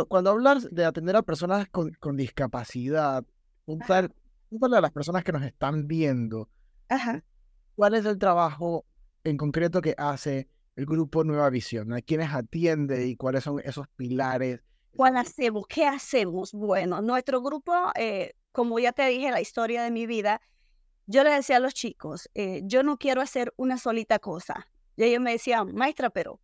Cuando 0.09 0.31
hablas 0.31 0.69
de 0.73 0.85
atender 0.85 1.17
a 1.17 1.23
personas 1.23 1.69
con, 1.69 1.93
con 1.95 2.17
discapacidad, 2.17 3.25
a 3.69 4.81
las 4.81 4.91
personas 4.93 5.25
que 5.25 5.33
nos 5.33 5.43
están 5.43 5.87
viendo. 5.87 6.49
Ajá. 6.89 7.23
¿Cuál 7.77 7.95
es 7.95 8.05
el 8.05 8.19
trabajo 8.19 8.85
en 9.23 9.37
concreto 9.37 9.81
que 9.81 9.95
hace 9.97 10.49
el 10.77 10.87
grupo 10.87 11.23
Nueva 11.23 11.49
Visión? 11.51 11.93
¿A 11.93 12.03
quiénes 12.03 12.33
atiende 12.33 13.07
y 13.07 13.17
cuáles 13.17 13.45
son 13.45 13.61
esos 13.65 13.87
pilares? 13.97 14.61
¿Cuál 14.97 15.17
hacemos? 15.17 15.67
¿Qué 15.69 15.87
hacemos? 15.87 16.53
Bueno, 16.53 17.01
nuestro 17.01 17.41
grupo, 17.41 17.73
eh, 17.95 18.35
como 18.53 18.79
ya 18.79 18.93
te 18.93 19.07
dije, 19.07 19.31
la 19.31 19.41
historia 19.41 19.83
de 19.85 19.91
mi 19.91 20.07
vida, 20.07 20.41
yo 21.07 21.25
le 21.25 21.31
decía 21.31 21.57
a 21.57 21.61
los 21.61 21.75
chicos, 21.75 22.31
eh, 22.35 22.63
yo 22.65 22.83
no 22.83 22.99
quiero 22.99 23.21
hacer 23.21 23.53
una 23.57 23.79
solita 23.79 24.19
cosa. 24.19 24.69
Y 24.97 25.05
ellos 25.05 25.21
me 25.21 25.33
decían, 25.33 25.75
maestra, 25.75 26.11
pero 26.11 26.41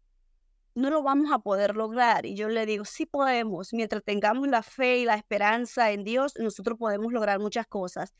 no 0.75 0.91
lo 0.91 1.03
vamos 1.03 1.33
a 1.33 1.39
poder 1.39 1.77
lograr. 1.77 2.27
Y 2.27 2.35
yo 2.35 2.49
le 2.49 2.67
digo, 2.67 2.85
sí 2.85 3.07
podemos, 3.07 3.73
mientras 3.73 4.03
tengamos 4.05 4.49
la 4.49 4.63
fe 4.63 4.99
y 4.99 5.05
la 5.05 5.15
esperanza 5.15 5.91
en 5.93 6.05
Dios, 6.05 6.35
nosotros 6.39 6.79
podemos 6.79 7.13
lograr 7.13 7.39
muchas 7.39 7.67
cosas. 7.67 8.15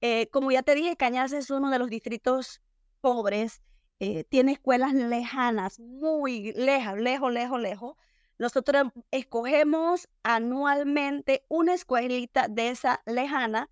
Eh, 0.00 0.28
como 0.30 0.50
ya 0.50 0.62
te 0.62 0.74
dije, 0.74 0.96
Cañas 0.96 1.32
es 1.32 1.50
uno 1.50 1.70
de 1.70 1.78
los 1.78 1.88
distritos 1.88 2.60
pobres, 3.00 3.62
eh, 4.00 4.24
tiene 4.24 4.52
escuelas 4.52 4.92
lejanas, 4.92 5.78
muy 5.80 6.52
lejos, 6.52 6.98
lejos, 6.98 7.32
lejos, 7.32 7.60
lejos. 7.60 7.96
Nosotros 8.38 8.88
escogemos 9.10 10.08
anualmente 10.22 11.44
una 11.48 11.74
escuelita 11.74 12.48
de 12.48 12.70
esa 12.70 13.02
lejana 13.06 13.70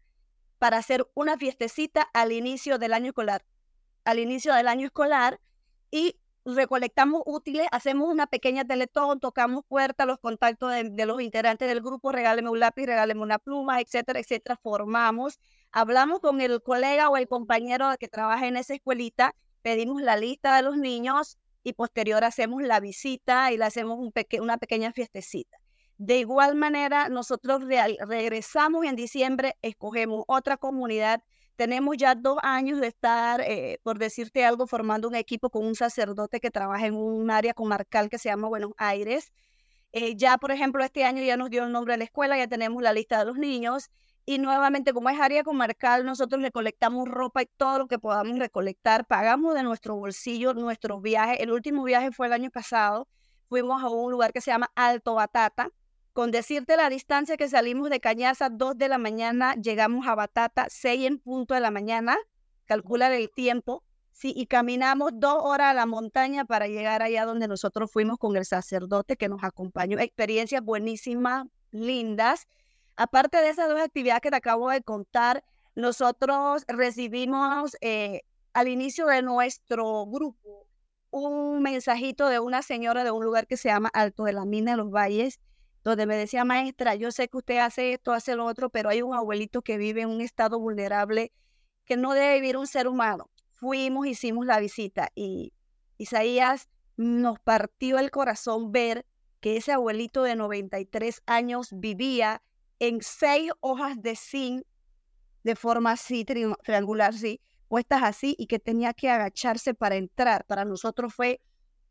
para 0.62 0.76
hacer 0.76 1.10
una 1.14 1.36
fiestecita 1.36 2.02
al 2.14 2.30
inicio 2.30 2.78
del 2.78 2.92
año 2.92 3.08
escolar. 3.08 3.44
Al 4.04 4.20
inicio 4.20 4.54
del 4.54 4.68
año 4.68 4.86
escolar 4.86 5.40
y 5.90 6.20
recolectamos 6.44 7.24
útiles, 7.26 7.66
hacemos 7.72 8.08
una 8.08 8.28
pequeña 8.28 8.64
teletón, 8.64 9.18
tocamos 9.18 9.64
puertas, 9.66 10.06
los 10.06 10.20
contactos 10.20 10.70
de, 10.70 11.04
los 11.04 11.20
integrantes 11.20 11.66
del 11.66 11.80
grupo, 11.80 12.12
regáleme 12.12 12.48
un 12.48 12.60
lápiz, 12.60 12.86
regáleme 12.86 13.22
una 13.22 13.40
pluma, 13.40 13.80
etcétera, 13.80 14.20
etcétera, 14.20 14.56
formamos, 14.62 15.40
hablamos 15.72 16.20
con 16.20 16.40
el 16.40 16.62
colega 16.62 17.10
o 17.10 17.16
el 17.16 17.26
compañero 17.26 17.90
que 17.98 18.06
trabaja 18.06 18.46
en 18.46 18.56
esa 18.56 18.74
escuelita, 18.74 19.34
pedimos 19.62 20.00
la 20.00 20.16
lista 20.16 20.54
de 20.54 20.62
los 20.62 20.76
niños 20.76 21.38
y 21.64 21.72
posterior 21.72 22.22
hacemos 22.22 22.62
la 22.62 22.78
visita 22.78 23.50
y 23.50 23.58
le 23.58 23.64
hacemos 23.64 23.98
un 23.98 24.12
una 24.40 24.58
pequeña 24.58 24.92
fiestecita. 24.92 25.61
De 25.98 26.18
igual 26.18 26.56
manera, 26.56 27.08
nosotros 27.08 27.62
regresamos 27.62 28.84
en 28.86 28.96
diciembre, 28.96 29.56
escogemos 29.62 30.24
otra 30.26 30.56
comunidad. 30.56 31.22
Tenemos 31.56 31.96
ya 31.96 32.14
dos 32.14 32.38
años 32.42 32.80
de 32.80 32.88
estar, 32.88 33.40
eh, 33.42 33.78
por 33.82 33.98
decirte 33.98 34.44
algo, 34.44 34.66
formando 34.66 35.06
un 35.08 35.14
equipo 35.14 35.50
con 35.50 35.64
un 35.66 35.74
sacerdote 35.74 36.40
que 36.40 36.50
trabaja 36.50 36.86
en 36.86 36.94
un 36.94 37.30
área 37.30 37.54
comarcal 37.54 38.08
que 38.08 38.18
se 38.18 38.30
llama 38.30 38.48
Buenos 38.48 38.72
Aires. 38.78 39.32
Eh, 39.92 40.16
ya, 40.16 40.38
por 40.38 40.50
ejemplo, 40.50 40.82
este 40.82 41.04
año 41.04 41.22
ya 41.22 41.36
nos 41.36 41.50
dio 41.50 41.64
el 41.64 41.72
nombre 41.72 41.94
de 41.94 41.98
la 41.98 42.04
escuela, 42.04 42.38
ya 42.38 42.48
tenemos 42.48 42.82
la 42.82 42.92
lista 42.92 43.18
de 43.18 43.26
los 43.26 43.36
niños. 43.36 43.90
Y 44.24 44.38
nuevamente, 44.38 44.92
como 44.92 45.10
es 45.10 45.20
área 45.20 45.44
comarcal, 45.44 46.04
nosotros 46.04 46.42
recolectamos 46.42 47.08
ropa 47.08 47.42
y 47.42 47.46
todo 47.56 47.80
lo 47.80 47.86
que 47.88 47.98
podamos 47.98 48.38
recolectar. 48.38 49.06
Pagamos 49.06 49.54
de 49.54 49.62
nuestro 49.62 49.96
bolsillo 49.96 50.54
nuestros 50.54 51.02
viajes. 51.02 51.38
El 51.40 51.52
último 51.52 51.84
viaje 51.84 52.12
fue 52.12 52.28
el 52.28 52.32
año 52.32 52.50
pasado. 52.50 53.08
Fuimos 53.48 53.82
a 53.82 53.88
un 53.90 54.10
lugar 54.10 54.32
que 54.32 54.40
se 54.40 54.50
llama 54.50 54.70
Alto 54.74 55.14
Batata 55.14 55.70
con 56.12 56.30
decirte 56.30 56.76
la 56.76 56.90
distancia 56.90 57.36
que 57.36 57.48
salimos 57.48 57.90
de 57.90 58.00
Cañaza, 58.00 58.50
2 58.50 58.76
de 58.76 58.88
la 58.88 58.98
mañana, 58.98 59.54
llegamos 59.54 60.06
a 60.06 60.14
Batata, 60.14 60.66
6 60.68 61.06
en 61.06 61.18
punto 61.18 61.54
de 61.54 61.60
la 61.60 61.70
mañana, 61.70 62.16
calcula 62.66 63.14
el 63.14 63.30
tiempo, 63.30 63.82
sí, 64.10 64.32
y 64.36 64.46
caminamos 64.46 65.12
dos 65.14 65.36
horas 65.42 65.70
a 65.70 65.74
la 65.74 65.86
montaña 65.86 66.44
para 66.44 66.66
llegar 66.66 67.02
allá 67.02 67.24
donde 67.24 67.48
nosotros 67.48 67.90
fuimos 67.90 68.18
con 68.18 68.36
el 68.36 68.44
sacerdote 68.44 69.16
que 69.16 69.28
nos 69.28 69.42
acompañó. 69.42 69.98
Experiencias 69.98 70.62
buenísimas, 70.62 71.46
lindas. 71.70 72.46
Aparte 72.96 73.38
de 73.38 73.48
esas 73.48 73.68
dos 73.68 73.80
actividades 73.80 74.20
que 74.20 74.30
te 74.30 74.36
acabo 74.36 74.68
de 74.70 74.82
contar, 74.82 75.42
nosotros 75.74 76.64
recibimos 76.68 77.76
eh, 77.80 78.22
al 78.52 78.68
inicio 78.68 79.06
de 79.06 79.22
nuestro 79.22 80.04
grupo 80.06 80.66
un 81.10 81.62
mensajito 81.62 82.28
de 82.28 82.38
una 82.38 82.62
señora 82.62 83.04
de 83.04 83.10
un 83.10 83.24
lugar 83.24 83.46
que 83.46 83.56
se 83.56 83.68
llama 83.68 83.90
Alto 83.92 84.24
de 84.24 84.32
la 84.32 84.44
Mina 84.44 84.72
de 84.72 84.76
los 84.78 84.90
Valles, 84.90 85.40
donde 85.84 86.06
me 86.06 86.16
decía, 86.16 86.44
maestra, 86.44 86.94
yo 86.94 87.10
sé 87.10 87.28
que 87.28 87.38
usted 87.38 87.58
hace 87.58 87.92
esto, 87.94 88.12
hace 88.12 88.36
lo 88.36 88.46
otro, 88.46 88.70
pero 88.70 88.88
hay 88.88 89.02
un 89.02 89.14
abuelito 89.14 89.62
que 89.62 89.78
vive 89.78 90.02
en 90.02 90.10
un 90.10 90.20
estado 90.20 90.58
vulnerable 90.58 91.32
que 91.84 91.96
no 91.96 92.14
debe 92.14 92.34
vivir 92.36 92.56
un 92.56 92.66
ser 92.66 92.86
humano. 92.86 93.30
Fuimos, 93.50 94.06
hicimos 94.06 94.46
la 94.46 94.60
visita 94.60 95.10
y 95.14 95.52
Isaías 95.98 96.68
nos 96.96 97.38
partió 97.40 97.98
el 97.98 98.10
corazón 98.10 98.70
ver 98.70 99.06
que 99.40 99.56
ese 99.56 99.72
abuelito 99.72 100.22
de 100.22 100.36
93 100.36 101.22
años 101.26 101.68
vivía 101.72 102.42
en 102.78 103.00
seis 103.02 103.50
hojas 103.60 104.00
de 104.00 104.16
zinc 104.16 104.64
de 105.42 105.56
forma 105.56 105.92
así, 105.92 106.24
triangular, 106.24 107.14
sí, 107.14 107.40
puestas 107.66 108.02
así, 108.04 108.36
y 108.38 108.46
que 108.46 108.58
tenía 108.58 108.92
que 108.92 109.10
agacharse 109.10 109.74
para 109.74 109.96
entrar. 109.96 110.44
Para 110.46 110.64
nosotros 110.64 111.12
fue 111.14 111.40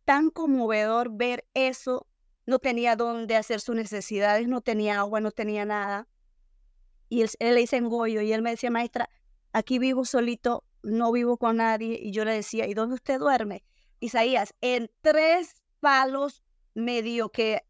tan 0.06 0.30
conmovedor 0.30 1.10
ver 1.12 1.46
eso 1.54 2.08
no 2.52 2.60
tenía 2.60 2.98
dónde 2.98 3.38
hacer 3.38 3.62
sus 3.62 3.76
necesidades, 3.76 4.46
no 4.46 4.60
tenía 4.60 5.00
agua, 5.00 5.22
no 5.22 5.32
tenía 5.32 5.64
nada. 5.64 6.10
Y 7.08 7.22
él, 7.22 7.30
le 7.40 7.56
dice 7.56 7.78
en 7.78 7.88
Goyo 7.88 8.22
y 8.22 8.34
él 8.34 8.42
me 8.42 8.52
decía, 8.52 8.70
maestra, 8.70 9.10
aquí 9.54 9.80
vivo 9.80 10.04
solito, 10.04 10.66
no 10.84 11.14
vivo 11.14 11.38
con 11.38 11.58
nadie. 11.58 11.98
Y 12.02 12.12
yo 12.12 12.26
le 12.26 12.34
decía, 12.34 12.68
¿y 12.68 12.74
dónde 12.74 12.96
usted 12.96 13.20
duerme? 13.20 13.64
Isaías, 14.02 14.54
en 14.60 14.92
tres 15.00 15.64
palos 15.80 16.44
medio 16.74 17.30
que 17.30 17.62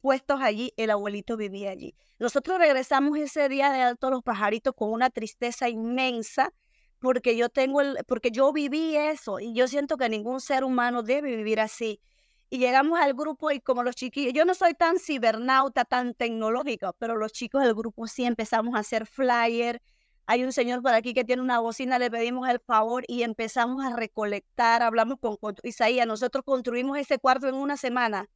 puestos 0.00 0.40
allí, 0.40 0.72
el 0.76 0.90
abuelito 0.90 1.36
vivía 1.36 1.70
allí. 1.70 1.94
Nosotros 2.18 2.58
regresamos 2.58 3.16
ese 3.18 3.48
día 3.48 3.70
de 3.70 3.82
Alto 3.82 4.10
Los 4.10 4.24
Pajaritos 4.24 4.74
con 4.74 4.90
una 4.90 5.10
tristeza 5.10 5.68
inmensa 5.68 6.52
porque 6.98 7.36
yo 7.36 7.50
tengo 7.50 7.80
el, 7.82 7.98
porque 8.08 8.32
yo 8.32 8.52
viví 8.52 8.96
eso 8.96 9.38
y 9.38 9.54
yo 9.54 9.68
siento 9.68 9.96
que 9.96 10.08
ningún 10.08 10.40
ser 10.40 10.64
humano 10.64 11.04
debe 11.04 11.36
vivir 11.36 11.60
así 11.60 12.00
y 12.50 12.58
llegamos 12.58 12.98
al 12.98 13.14
grupo 13.14 13.50
y 13.50 13.60
como 13.60 13.82
los 13.82 13.94
chiquillos, 13.94 14.32
yo 14.32 14.44
no 14.44 14.54
soy 14.54 14.74
tan 14.74 14.98
cibernauta, 14.98 15.84
tan 15.84 16.14
tecnológica, 16.14 16.92
pero 16.94 17.16
los 17.16 17.32
chicos 17.32 17.62
del 17.62 17.74
grupo 17.74 18.06
sí 18.06 18.24
empezamos 18.24 18.74
a 18.74 18.78
hacer 18.78 19.06
flyer. 19.06 19.82
Hay 20.26 20.44
un 20.44 20.52
señor 20.52 20.82
por 20.82 20.94
aquí 20.94 21.14
que 21.14 21.24
tiene 21.24 21.42
una 21.42 21.58
bocina, 21.60 21.98
le 21.98 22.10
pedimos 22.10 22.48
el 22.48 22.60
favor 22.60 23.04
y 23.06 23.22
empezamos 23.22 23.84
a 23.84 23.94
recolectar, 23.94 24.82
hablamos 24.82 25.18
con, 25.20 25.36
Isaías, 25.62 26.06
nosotros 26.06 26.44
construimos 26.44 26.98
ese 26.98 27.18
cuarto 27.18 27.48
en 27.48 27.54
una 27.54 27.76
semana, 27.76 28.28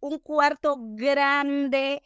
un 0.00 0.18
cuarto 0.18 0.76
grande, 0.78 2.02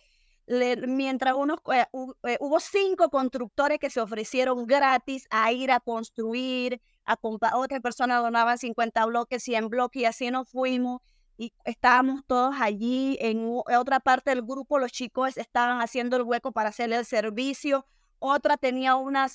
mientras 0.86 1.34
unos, 1.34 1.58
eh, 1.72 1.86
eh, 2.24 2.36
hubo 2.40 2.60
cinco 2.60 3.10
constructores 3.10 3.78
que 3.78 3.90
se 3.90 4.00
ofrecieron 4.00 4.66
gratis 4.66 5.26
a 5.30 5.52
ir 5.52 5.70
a 5.70 5.80
construir, 5.80 6.80
a 7.04 7.18
otra 7.56 7.80
persona 7.80 8.18
donaba 8.18 8.56
50 8.56 9.04
bloques, 9.06 9.42
100 9.42 9.68
bloques 9.68 10.02
y 10.02 10.04
así 10.04 10.30
nos 10.30 10.48
fuimos 10.48 11.00
y 11.36 11.52
estábamos 11.64 12.22
todos 12.26 12.54
allí. 12.60 13.16
En 13.20 13.48
otra 13.76 14.00
parte 14.00 14.30
del 14.30 14.42
grupo, 14.42 14.78
los 14.78 14.92
chicos 14.92 15.36
estaban 15.36 15.80
haciendo 15.80 16.16
el 16.16 16.22
hueco 16.22 16.52
para 16.52 16.68
hacerle 16.70 16.96
el 16.96 17.04
servicio. 17.04 17.86
Otra 18.18 18.56
tenía 18.56 18.96
una, 18.96 19.26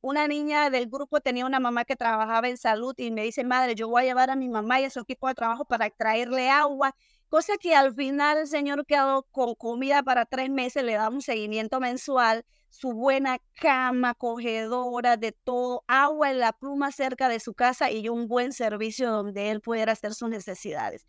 una 0.00 0.26
niña 0.28 0.70
del 0.70 0.88
grupo, 0.88 1.20
tenía 1.20 1.44
una 1.44 1.60
mamá 1.60 1.84
que 1.84 1.96
trabajaba 1.96 2.48
en 2.48 2.56
salud 2.56 2.94
y 2.96 3.10
me 3.10 3.22
dice, 3.22 3.44
madre, 3.44 3.74
yo 3.74 3.88
voy 3.88 4.02
a 4.02 4.06
llevar 4.06 4.30
a 4.30 4.36
mi 4.36 4.48
mamá 4.48 4.80
y 4.80 4.84
a 4.84 4.90
su 4.90 5.00
equipo 5.00 5.28
de 5.28 5.34
trabajo 5.34 5.64
para 5.66 5.90
traerle 5.90 6.48
agua. 6.48 6.94
Cosa 7.28 7.58
que 7.58 7.74
al 7.76 7.94
final 7.94 8.38
el 8.38 8.46
señor 8.46 8.86
quedó 8.86 9.24
con 9.30 9.54
comida 9.54 10.02
para 10.02 10.24
tres 10.26 10.50
meses, 10.50 10.82
le 10.84 10.94
damos 10.94 11.24
seguimiento 11.24 11.80
mensual, 11.80 12.44
su 12.70 12.92
buena 12.92 13.38
cama, 13.60 14.14
cogedora, 14.14 15.16
de 15.16 15.32
todo, 15.32 15.84
agua 15.86 16.30
en 16.30 16.38
la 16.38 16.52
pluma 16.52 16.92
cerca 16.92 17.28
de 17.28 17.40
su 17.40 17.52
casa 17.54 17.90
y 17.90 18.08
un 18.08 18.26
buen 18.26 18.52
servicio 18.52 19.10
donde 19.10 19.50
él 19.50 19.60
pudiera 19.60 19.92
hacer 19.92 20.14
sus 20.14 20.28
necesidades. 20.30 21.06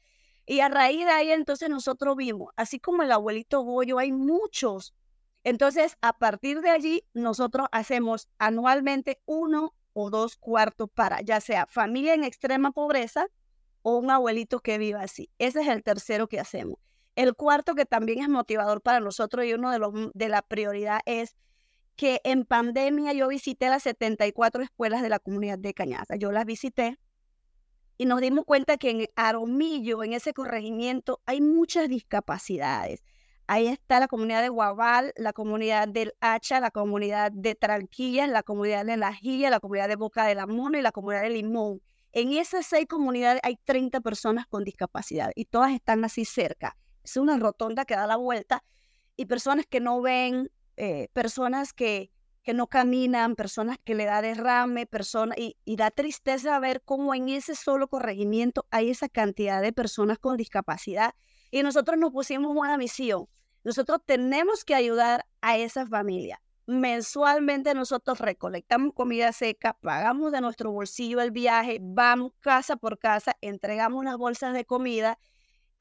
Y 0.51 0.60
a 0.60 0.67
raíz 0.67 1.05
de 1.05 1.12
ahí 1.12 1.31
entonces 1.31 1.70
nosotros 1.70 2.17
vimos, 2.17 2.51
así 2.58 2.77
como 2.77 3.03
el 3.03 3.12
abuelito 3.13 3.62
Goyo, 3.62 4.00
hay 4.00 4.12
muchos. 4.12 4.93
Entonces, 5.46 5.96
a 6.01 6.12
partir 6.12 6.60
de 6.60 6.70
allí, 6.70 7.05
nosotros 7.13 7.70
hacemos 7.72 8.27
anualmente 8.38 9.22
uno 9.25 9.74
o 9.93 10.10
dos 10.10 10.36
cuartos 10.36 10.89
para 10.93 11.22
ya 11.22 11.39
sea 11.39 11.67
familia 11.67 12.15
en 12.15 12.25
extrema 12.25 12.74
pobreza 12.74 13.27
o 13.81 13.96
un 13.98 14.12
abuelito 14.12 14.60
que 14.60 14.77
viva 14.77 15.03
así. 15.03 15.29
Ese 15.39 15.62
es 15.62 15.70
el 15.70 15.84
tercero 15.84 16.27
que 16.27 16.41
hacemos. 16.41 16.79
El 17.15 17.34
cuarto 17.34 17.74
que 17.74 17.86
también 17.86 18.20
es 18.20 18.27
motivador 18.27 18.81
para 18.81 19.00
nosotros 19.00 19.46
y 19.46 19.53
uno 19.53 19.72
de 19.72 19.79
los 19.79 19.93
de 20.13 20.27
la 20.27 20.41
prioridad 20.41 21.00
es 21.05 21.38
que 21.96 22.20
en 22.25 22.43
pandemia 22.43 23.13
yo 23.13 23.29
visité 23.29 23.70
las 23.70 23.84
74 23.84 24.63
escuelas 24.63 25.01
de 25.01 25.08
la 25.08 25.20
comunidad 25.20 25.60
de 25.60 25.74
Cañaza. 25.74 26.17
Yo 26.17 26.34
las 26.34 26.43
visité 26.43 27.00
y 28.01 28.05
nos 28.05 28.20
dimos 28.20 28.46
cuenta 28.46 28.77
que 28.77 28.89
en 28.89 29.08
Aromillo, 29.15 30.03
en 30.03 30.13
ese 30.13 30.34
corregimiento, 30.34 31.22
hay 31.27 31.39
muchas 31.39 31.88
discapacidades. 31.88 33.03
Ahí 33.46 33.67
está 33.67 34.00
la 34.00 34.08
comunidad 34.08 34.41
de 34.41 34.50
Guabal, 34.50 35.13
la 35.17 35.34
comunidad 35.34 35.88
del 35.88 36.12
Hacha, 36.20 36.60
la 36.60 36.72
comunidad 36.72 37.31
de 37.31 37.53
Tranquillas, 37.53 38.27
la 38.27 38.41
comunidad 38.41 38.88
de 38.88 38.98
La 38.98 39.13
Gilla, 39.13 39.51
la 39.51 39.60
comunidad 39.60 39.88
de 39.88 39.98
Boca 39.98 40.25
de 40.25 40.34
la 40.34 40.48
Mona 40.48 40.79
y 40.79 40.81
la 40.81 40.91
comunidad 40.91 41.22
de 41.22 41.29
Limón. 41.29 41.79
En 42.12 42.34
esas 42.34 42.65
seis 42.65 42.88
comunidades 42.88 43.39
hay 43.43 43.60
30 43.65 44.01
personas 44.01 44.48
con 44.48 44.63
discapacidad 44.63 45.31
y 45.36 45.46
todas 45.46 45.72
están 45.72 46.03
así 46.03 46.25
cerca. 46.25 46.75
Es 47.03 47.17
una 47.17 47.38
rotonda 47.38 47.86
que 47.86 47.93
da 47.93 48.08
la 48.08 48.15
vuelta 48.15 48.63
y 49.15 49.27
personas 49.27 49.67
que 49.67 49.79
no 49.79 50.01
ven, 50.01 50.50
eh, 50.75 51.10
personas 51.13 51.72
que 51.72 52.12
que 52.43 52.53
no 52.53 52.67
caminan, 52.67 53.36
personas 53.36 53.77
que 53.83 53.95
le 53.95 54.05
da 54.05 54.21
derrame, 54.21 54.86
personas, 54.88 55.38
y, 55.38 55.55
da 55.75 55.91
tristeza 55.91 56.60
ver 56.60 56.81
cómo 56.83 57.13
en 57.13 57.29
ese 57.29 57.55
solo 57.55 57.88
corregimiento 57.88 58.65
hay 58.71 58.89
esa 58.89 59.10
cantidad 59.10 59.62
de 59.62 59.74
personas 59.74 60.17
con 60.17 60.38
discapacidad. 60.38 61.13
Y 61.51 61.63
nosotros 61.63 61.98
nos 61.98 62.12
pusimos 62.12 62.55
una 62.55 62.77
misión. 62.77 63.27
Nosotros 63.63 64.00
tenemos 64.05 64.65
que 64.65 64.74
ayudar 64.74 65.25
a 65.41 65.57
esas 65.57 65.89
familias. 65.89 66.39
Mensualmente 66.65 67.74
nosotros 67.74 68.19
recolectamos 68.19 68.93
comida 68.93 69.33
seca, 69.33 69.77
pagamos 69.81 70.31
de 70.31 70.41
nuestro 70.41 70.71
bolsillo 70.71 71.19
el 71.19 71.31
viaje, 71.31 71.79
vamos 71.81 72.31
casa 72.39 72.77
por 72.77 72.98
casa, 72.98 73.36
entregamos 73.41 74.00
unas 74.00 74.17
bolsas 74.17 74.53
de 74.53 74.63
comida 74.63 75.19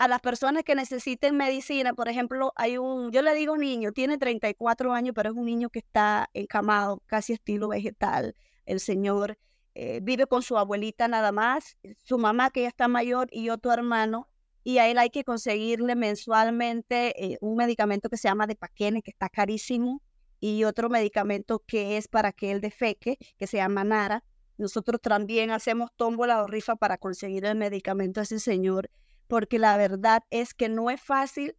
a 0.01 0.09
las 0.09 0.23
personas 0.23 0.65
que 0.65 0.75
necesiten 0.75 1.37
medicina, 1.37 1.93
por 1.93 2.09
ejemplo, 2.09 2.55
hay 2.57 2.79
un, 2.79 3.13
yo 3.13 3.21
le 3.21 3.35
digo 3.35 3.59
niño, 3.59 3.93
tiene 3.93 4.17
34 4.17 4.95
años, 4.95 5.13
pero 5.15 5.29
es 5.29 5.37
un 5.37 5.45
niño 5.45 5.69
que 5.69 5.81
está 5.81 6.31
encamado, 6.33 7.03
casi 7.05 7.35
estilo 7.35 7.69
vegetal. 7.69 8.35
El 8.65 8.81
señor 8.81 9.37
eh, 9.75 10.01
vive 10.03 10.27
con 10.27 10.41
su 10.41 10.57
abuelita 10.57 11.07
nada 11.07 11.33
más, 11.33 11.77
su 12.03 12.17
mamá 12.17 12.49
que 12.49 12.63
ya 12.63 12.69
está 12.69 12.89
mayor 12.89 13.29
y 13.31 13.51
otro 13.51 13.75
hermano, 13.75 14.27
y 14.65 14.79
a 14.79 14.89
él 14.89 14.97
hay 14.97 15.11
que 15.11 15.23
conseguirle 15.23 15.95
mensualmente 15.97 17.23
eh, 17.23 17.37
un 17.43 17.57
medicamento 17.57 18.09
que 18.09 18.17
se 18.17 18.27
llama 18.27 18.47
de 18.47 18.57
paquene, 18.57 19.03
que 19.03 19.11
está 19.11 19.29
carísimo, 19.29 20.01
y 20.41 20.65
otro 20.65 20.89
medicamento 20.89 21.63
que 21.67 21.99
es 21.99 22.09
para 22.09 22.33
que 22.33 22.53
él 22.53 22.63
defeque, 22.63 23.19
que 23.37 23.47
se 23.47 23.59
llama 23.59 23.85
Nara. 23.85 24.25
Nosotros 24.57 24.99
también 25.03 25.51
hacemos 25.51 25.91
tómbola 25.95 26.43
o 26.43 26.47
rifa 26.47 26.77
para 26.77 26.97
conseguir 26.97 27.45
el 27.45 27.59
medicamento 27.59 28.21
a 28.21 28.23
ese 28.23 28.41
señor 28.41 28.89
porque 29.31 29.61
la 29.61 29.77
verdad 29.77 30.25
es 30.31 30.55
que 30.55 30.69
no 30.69 30.91
es 30.91 31.01
fácil 31.01 31.57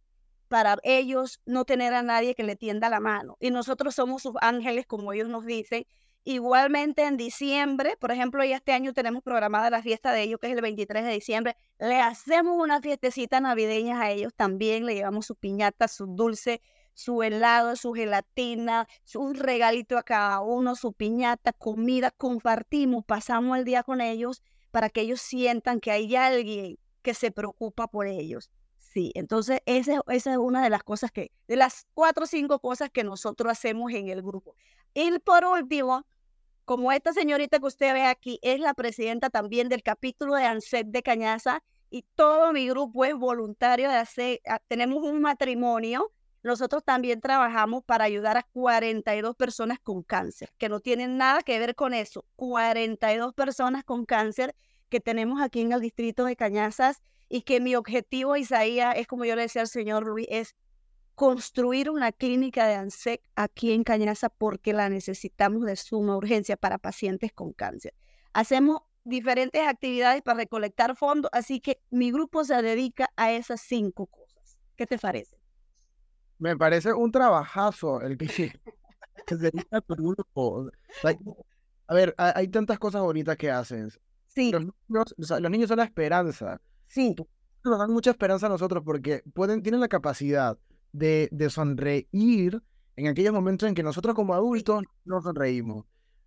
para 0.48 0.76
ellos 0.82 1.40
no 1.46 1.64
tener 1.64 1.94
a 1.94 2.02
nadie 2.02 2.34
que 2.34 2.42
le 2.42 2.54
tienda 2.54 2.90
la 2.90 3.00
mano. 3.00 3.38
Y 3.40 3.50
nosotros 3.50 3.94
somos 3.94 4.20
sus 4.20 4.34
ángeles, 4.42 4.84
como 4.86 5.14
ellos 5.14 5.30
nos 5.30 5.46
dicen. 5.46 5.86
Igualmente 6.22 7.02
en 7.04 7.16
diciembre, 7.16 7.96
por 7.98 8.12
ejemplo, 8.12 8.42
este 8.42 8.72
año 8.72 8.92
tenemos 8.92 9.22
programada 9.22 9.70
la 9.70 9.82
fiesta 9.82 10.12
de 10.12 10.22
ellos, 10.22 10.38
que 10.38 10.48
es 10.48 10.52
el 10.54 10.60
23 10.60 11.02
de 11.02 11.12
diciembre. 11.12 11.56
Le 11.78 11.98
hacemos 11.98 12.62
una 12.62 12.82
fiestecita 12.82 13.40
navideña 13.40 14.02
a 14.02 14.10
ellos 14.10 14.34
también. 14.36 14.84
Le 14.84 14.94
llevamos 14.94 15.24
su 15.24 15.34
piñata, 15.34 15.88
su 15.88 16.04
dulce, 16.06 16.60
su 16.92 17.22
helado, 17.22 17.74
su 17.74 17.94
gelatina, 17.94 18.86
un 19.14 19.34
regalito 19.34 19.96
a 19.96 20.02
cada 20.02 20.42
uno, 20.42 20.76
su 20.76 20.92
piñata, 20.92 21.54
comida. 21.54 22.10
Compartimos, 22.10 23.02
pasamos 23.06 23.56
el 23.56 23.64
día 23.64 23.82
con 23.82 24.02
ellos 24.02 24.42
para 24.70 24.90
que 24.90 25.00
ellos 25.00 25.22
sientan 25.22 25.80
que 25.80 25.90
hay 25.90 26.14
alguien 26.14 26.81
que 27.02 27.14
se 27.14 27.30
preocupa 27.30 27.88
por 27.88 28.06
ellos. 28.06 28.50
Sí, 28.78 29.10
entonces 29.14 29.60
esa, 29.64 30.02
es 30.08 30.26
una 30.26 30.62
de 30.62 30.70
las 30.70 30.82
cosas 30.82 31.10
que, 31.10 31.32
de 31.48 31.56
las 31.56 31.86
cuatro 31.94 32.24
o 32.24 32.26
cinco 32.26 32.58
cosas 32.58 32.90
que 32.90 33.04
nosotros 33.04 33.50
hacemos 33.50 33.92
en 33.92 34.08
el 34.08 34.22
grupo. 34.22 34.54
Y 34.92 35.18
por 35.20 35.44
último, 35.44 36.06
como 36.64 36.92
esta 36.92 37.12
señorita 37.12 37.58
que 37.58 37.66
usted 37.66 37.94
ve 37.94 38.04
aquí 38.04 38.38
es 38.42 38.60
la 38.60 38.74
presidenta 38.74 39.30
también 39.30 39.68
del 39.68 39.82
capítulo 39.82 40.34
de 40.34 40.44
ANSET 40.44 40.86
de 40.88 41.02
Cañaza 41.02 41.62
y 41.90 42.04
todo 42.14 42.52
mi 42.52 42.68
grupo 42.68 43.04
es 43.04 43.14
voluntario 43.14 43.88
de 43.88 43.96
hacer, 43.96 44.40
ah, 44.46 44.60
tenemos 44.68 45.02
un 45.02 45.20
matrimonio, 45.20 46.12
nosotros 46.42 46.82
también 46.84 47.20
trabajamos 47.20 47.84
para 47.84 48.04
ayudar 48.04 48.36
a 48.36 48.42
42 48.42 49.36
personas 49.36 49.78
con 49.78 50.02
cáncer, 50.02 50.50
que 50.58 50.68
no 50.68 50.80
tienen 50.80 51.16
nada 51.16 51.42
que 51.42 51.58
ver 51.58 51.74
con 51.74 51.94
eso, 51.94 52.24
42 52.36 53.34
personas 53.34 53.84
con 53.84 54.04
cáncer 54.04 54.54
que 54.92 55.00
tenemos 55.00 55.40
aquí 55.40 55.62
en 55.62 55.72
el 55.72 55.80
distrito 55.80 56.26
de 56.26 56.36
Cañazas 56.36 57.02
y 57.30 57.42
que 57.42 57.60
mi 57.60 57.74
objetivo, 57.76 58.36
Isaías, 58.36 58.94
es 58.98 59.06
como 59.06 59.24
yo 59.24 59.34
le 59.34 59.42
decía 59.42 59.62
al 59.62 59.68
señor 59.68 60.06
Luis, 60.06 60.26
es 60.30 60.54
construir 61.14 61.88
una 61.88 62.12
clínica 62.12 62.66
de 62.66 62.74
ANSEC 62.74 63.22
aquí 63.34 63.72
en 63.72 63.84
Cañaza 63.84 64.28
porque 64.28 64.74
la 64.74 64.90
necesitamos 64.90 65.64
de 65.64 65.76
suma 65.76 66.14
urgencia 66.14 66.58
para 66.58 66.76
pacientes 66.76 67.32
con 67.32 67.54
cáncer. 67.54 67.94
Hacemos 68.34 68.82
diferentes 69.02 69.66
actividades 69.66 70.20
para 70.20 70.40
recolectar 70.40 70.94
fondos, 70.94 71.30
así 71.32 71.60
que 71.60 71.80
mi 71.88 72.12
grupo 72.12 72.44
se 72.44 72.60
dedica 72.60 73.10
a 73.16 73.32
esas 73.32 73.62
cinco 73.62 74.08
cosas. 74.08 74.58
¿Qué 74.76 74.86
te 74.86 74.98
parece? 74.98 75.38
Me 76.38 76.54
parece 76.54 76.92
un 76.92 77.10
trabajazo 77.10 78.02
el 78.02 78.18
que, 78.18 78.28
se 79.26 79.36
dedica 79.38 79.78
a 79.78 79.80
tu 79.80 79.94
grupo. 79.94 80.70
A 81.86 81.94
ver, 81.94 82.14
hay 82.18 82.48
tantas 82.48 82.78
cosas 82.78 83.00
bonitas 83.00 83.38
que 83.38 83.50
haces. 83.50 83.98
Sí. 84.34 84.50
Los 84.50 84.62
niños, 84.62 85.40
los 85.40 85.50
niños 85.50 85.68
son 85.68 85.78
la 85.78 85.84
esperanza. 85.84 86.60
Sí. 86.86 87.14
Nos 87.64 87.78
dan 87.78 87.92
mucha 87.92 88.10
esperanza 88.10 88.46
a 88.46 88.50
nosotros 88.50 88.82
porque 88.84 89.22
pueden, 89.34 89.62
tienen 89.62 89.80
la 89.80 89.88
capacidad 89.88 90.58
de, 90.92 91.28
de 91.30 91.50
sonreír 91.50 92.62
en 92.96 93.06
aquellos 93.06 93.32
momentos 93.32 93.68
en 93.68 93.74
que 93.74 93.82
nosotros 93.82 94.14
como 94.14 94.34
adultos 94.34 94.82
no 95.04 95.20
sonreímos. 95.20 95.84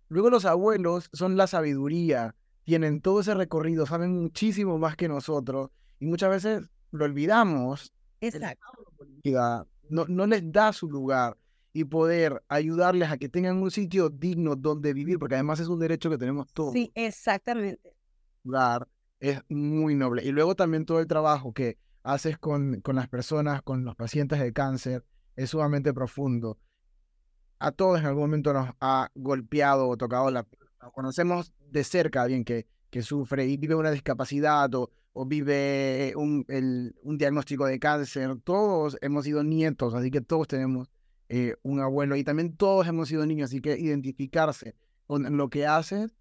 Luego 0.08 0.30
los 0.30 0.44
abuelos 0.44 1.10
son 1.12 1.36
la 1.36 1.46
sabiduría, 1.46 2.34
tienen 2.64 3.00
todo 3.00 3.20
ese 3.20 3.34
recorrido, 3.34 3.86
saben 3.86 4.22
muchísimo 4.22 4.78
más 4.78 4.96
que 4.96 5.08
nosotros 5.08 5.70
y 5.98 6.06
muchas 6.06 6.30
veces 6.30 6.70
lo 6.92 7.04
olvidamos. 7.04 7.92
Exacto. 8.20 8.66
No, 9.88 10.04
no 10.08 10.26
les 10.26 10.50
da 10.52 10.72
su 10.72 10.88
lugar 10.88 11.36
y 11.72 11.84
poder 11.84 12.42
ayudarles 12.48 13.10
a 13.10 13.18
que 13.18 13.28
tengan 13.28 13.62
un 13.62 13.70
sitio 13.70 14.08
digno 14.08 14.56
donde 14.56 14.94
vivir, 14.94 15.18
porque 15.18 15.34
además 15.34 15.60
es 15.60 15.68
un 15.68 15.78
derecho 15.78 16.08
que 16.08 16.18
tenemos 16.18 16.46
todos. 16.52 16.72
Sí, 16.72 16.90
exactamente 16.94 17.95
es 19.20 19.40
muy 19.48 19.94
noble. 19.94 20.24
Y 20.24 20.32
luego 20.32 20.54
también 20.54 20.84
todo 20.84 21.00
el 21.00 21.06
trabajo 21.06 21.52
que 21.52 21.78
haces 22.02 22.38
con, 22.38 22.80
con 22.80 22.96
las 22.96 23.08
personas, 23.08 23.62
con 23.62 23.84
los 23.84 23.96
pacientes 23.96 24.38
de 24.38 24.52
cáncer, 24.52 25.04
es 25.34 25.50
sumamente 25.50 25.92
profundo. 25.92 26.58
A 27.58 27.72
todos 27.72 28.00
en 28.00 28.06
algún 28.06 28.24
momento 28.24 28.52
nos 28.52 28.70
ha 28.80 29.10
golpeado 29.14 29.88
o 29.88 29.96
tocado 29.96 30.30
la... 30.30 30.46
Conocemos 30.92 31.52
de 31.70 31.82
cerca 31.82 32.20
a 32.20 32.24
alguien 32.24 32.44
que, 32.44 32.66
que 32.90 33.02
sufre 33.02 33.46
y 33.46 33.56
vive 33.56 33.74
una 33.74 33.90
discapacidad 33.90 34.72
o, 34.74 34.90
o 35.12 35.26
vive 35.26 36.12
un, 36.16 36.44
un 37.02 37.18
diagnóstico 37.18 37.66
de 37.66 37.78
cáncer. 37.80 38.36
Todos 38.44 38.96
hemos 39.00 39.24
sido 39.24 39.42
nietos, 39.42 39.94
así 39.94 40.10
que 40.10 40.20
todos 40.20 40.46
tenemos 40.46 40.88
eh, 41.28 41.56
un 41.62 41.80
abuelo 41.80 42.14
y 42.14 42.22
también 42.22 42.56
todos 42.56 42.86
hemos 42.86 43.08
sido 43.08 43.26
niños, 43.26 43.50
así 43.50 43.60
que 43.60 43.76
identificarse 43.78 44.76
con 45.06 45.36
lo 45.36 45.48
que 45.48 45.66
haces 45.66 46.14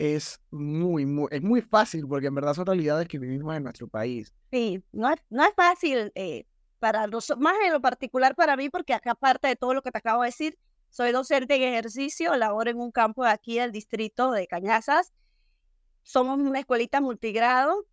es 0.00 0.40
muy, 0.50 1.04
muy, 1.04 1.28
es 1.30 1.42
muy 1.42 1.60
fácil 1.60 2.08
porque 2.08 2.28
en 2.28 2.34
verdad 2.34 2.54
son 2.54 2.64
realidades 2.64 3.06
que 3.06 3.18
vivimos 3.18 3.54
en 3.54 3.64
nuestro 3.64 3.86
país. 3.86 4.32
Sí, 4.50 4.82
no 4.92 5.10
es, 5.10 5.20
no 5.28 5.44
es 5.44 5.52
fácil 5.54 6.10
eh, 6.14 6.46
para 6.78 7.06
los, 7.06 7.30
más 7.38 7.54
en 7.66 7.74
lo 7.74 7.82
particular 7.82 8.34
para 8.34 8.56
mí, 8.56 8.70
porque 8.70 8.94
acá 8.94 9.10
aparte 9.10 9.48
de 9.48 9.56
todo 9.56 9.74
lo 9.74 9.82
que 9.82 9.90
te 9.90 9.98
acabo 9.98 10.22
de 10.22 10.28
decir, 10.28 10.58
soy 10.88 11.12
docente 11.12 11.54
en 11.56 11.74
ejercicio, 11.74 12.34
laboro 12.34 12.70
en 12.70 12.78
un 12.78 12.90
campo 12.92 13.24
de 13.24 13.30
aquí 13.30 13.58
del 13.58 13.72
distrito 13.72 14.30
de 14.30 14.46
Cañazas. 14.46 15.12
Somos 16.02 16.38
una 16.38 16.60
escuelita 16.60 17.02
multigrado. 17.02 17.84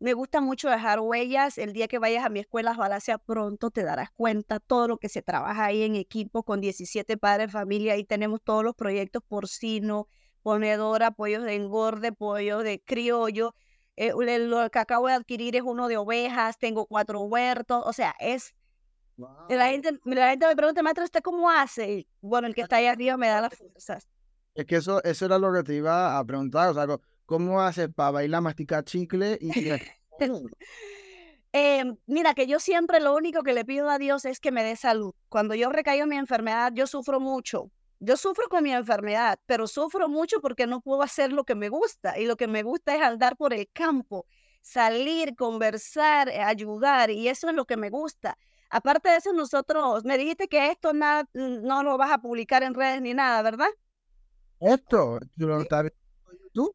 Me 0.00 0.14
gusta 0.14 0.40
mucho 0.40 0.68
dejar 0.68 0.98
huellas. 0.98 1.56
El 1.56 1.72
día 1.72 1.86
que 1.86 2.00
vayas 2.00 2.24
a 2.24 2.30
mi 2.30 2.40
escuela 2.40 2.74
Valacia 2.74 3.16
pronto 3.16 3.70
te 3.70 3.84
darás 3.84 4.10
cuenta 4.10 4.58
todo 4.58 4.88
lo 4.88 4.98
que 4.98 5.08
se 5.08 5.22
trabaja 5.22 5.66
ahí 5.66 5.84
en 5.84 5.94
equipo 5.94 6.42
con 6.42 6.60
17 6.60 7.16
padres 7.16 7.46
de 7.46 7.52
familia. 7.52 7.92
Ahí 7.92 8.02
tenemos 8.02 8.42
todos 8.42 8.64
los 8.64 8.74
proyectos 8.74 9.22
porcino, 9.22 10.08
ponedora, 10.42 11.10
pollos 11.10 11.44
de 11.44 11.54
engorde, 11.54 12.12
pollo 12.12 12.58
de 12.58 12.80
criollo. 12.80 13.54
Eh, 13.96 14.12
lo 14.38 14.70
que 14.70 14.78
acabo 14.78 15.08
de 15.08 15.14
adquirir 15.14 15.56
es 15.56 15.62
uno 15.62 15.88
de 15.88 15.96
ovejas, 15.96 16.56
tengo 16.58 16.86
cuatro 16.86 17.20
huertos, 17.22 17.82
o 17.84 17.92
sea, 17.92 18.14
es... 18.20 18.54
La, 19.48 19.66
gente, 19.70 19.98
la 20.04 20.30
gente 20.30 20.46
me 20.46 20.54
pregunta, 20.54 20.80
maestro, 20.80 21.04
¿usted 21.04 21.22
cómo 21.22 21.50
hace? 21.50 22.06
Bueno, 22.20 22.46
el 22.46 22.54
que 22.54 22.60
está 22.60 22.76
ahí 22.76 22.86
arriba 22.86 23.16
me 23.16 23.26
da 23.26 23.40
las 23.40 23.56
fuerzas. 23.56 24.08
Es 24.54 24.64
que 24.64 24.76
eso, 24.76 25.02
eso 25.02 25.24
era 25.24 25.38
lo 25.38 25.52
que 25.52 25.64
te 25.64 25.74
iba 25.74 26.16
a 26.16 26.24
preguntar, 26.24 26.68
o 26.68 26.74
sea, 26.74 26.86
¿cómo 27.26 27.60
haces 27.60 27.88
para 27.92 28.12
bailar, 28.12 28.42
masticar 28.42 28.84
chicle? 28.84 29.36
Y... 29.40 29.50
eh, 31.52 31.84
mira, 32.06 32.34
que 32.34 32.46
yo 32.46 32.60
siempre 32.60 33.00
lo 33.00 33.16
único 33.16 33.42
que 33.42 33.52
le 33.52 33.64
pido 33.64 33.90
a 33.90 33.98
Dios 33.98 34.24
es 34.24 34.38
que 34.38 34.52
me 34.52 34.62
dé 34.62 34.76
salud. 34.76 35.12
Cuando 35.28 35.56
yo 35.56 35.70
recaigo 35.70 36.04
en 36.04 36.10
mi 36.10 36.16
enfermedad, 36.16 36.72
yo 36.72 36.86
sufro 36.86 37.18
mucho. 37.18 37.72
Yo 38.00 38.16
sufro 38.16 38.48
con 38.48 38.62
mi 38.62 38.72
enfermedad, 38.72 39.40
pero 39.46 39.66
sufro 39.66 40.08
mucho 40.08 40.40
porque 40.40 40.66
no 40.66 40.80
puedo 40.80 41.02
hacer 41.02 41.32
lo 41.32 41.44
que 41.44 41.56
me 41.56 41.68
gusta. 41.68 42.18
Y 42.18 42.26
lo 42.26 42.36
que 42.36 42.46
me 42.46 42.62
gusta 42.62 42.94
es 42.94 43.02
andar 43.02 43.36
por 43.36 43.52
el 43.52 43.68
campo, 43.72 44.26
salir, 44.62 45.34
conversar, 45.34 46.28
eh, 46.28 46.40
ayudar. 46.40 47.10
Y 47.10 47.28
eso 47.28 47.48
es 47.48 47.54
lo 47.54 47.64
que 47.64 47.76
me 47.76 47.90
gusta. 47.90 48.38
Aparte 48.70 49.08
de 49.08 49.16
eso, 49.16 49.32
nosotros, 49.32 50.04
me 50.04 50.16
dijiste 50.16 50.46
que 50.46 50.70
esto 50.70 50.92
nada, 50.92 51.28
no 51.32 51.82
lo 51.82 51.96
vas 51.96 52.12
a 52.12 52.18
publicar 52.18 52.62
en 52.62 52.74
redes 52.74 53.00
ni 53.00 53.14
nada, 53.14 53.42
¿verdad? 53.42 53.68
Esto, 54.60 55.18
lo 55.36 55.64
tú. 56.52 56.74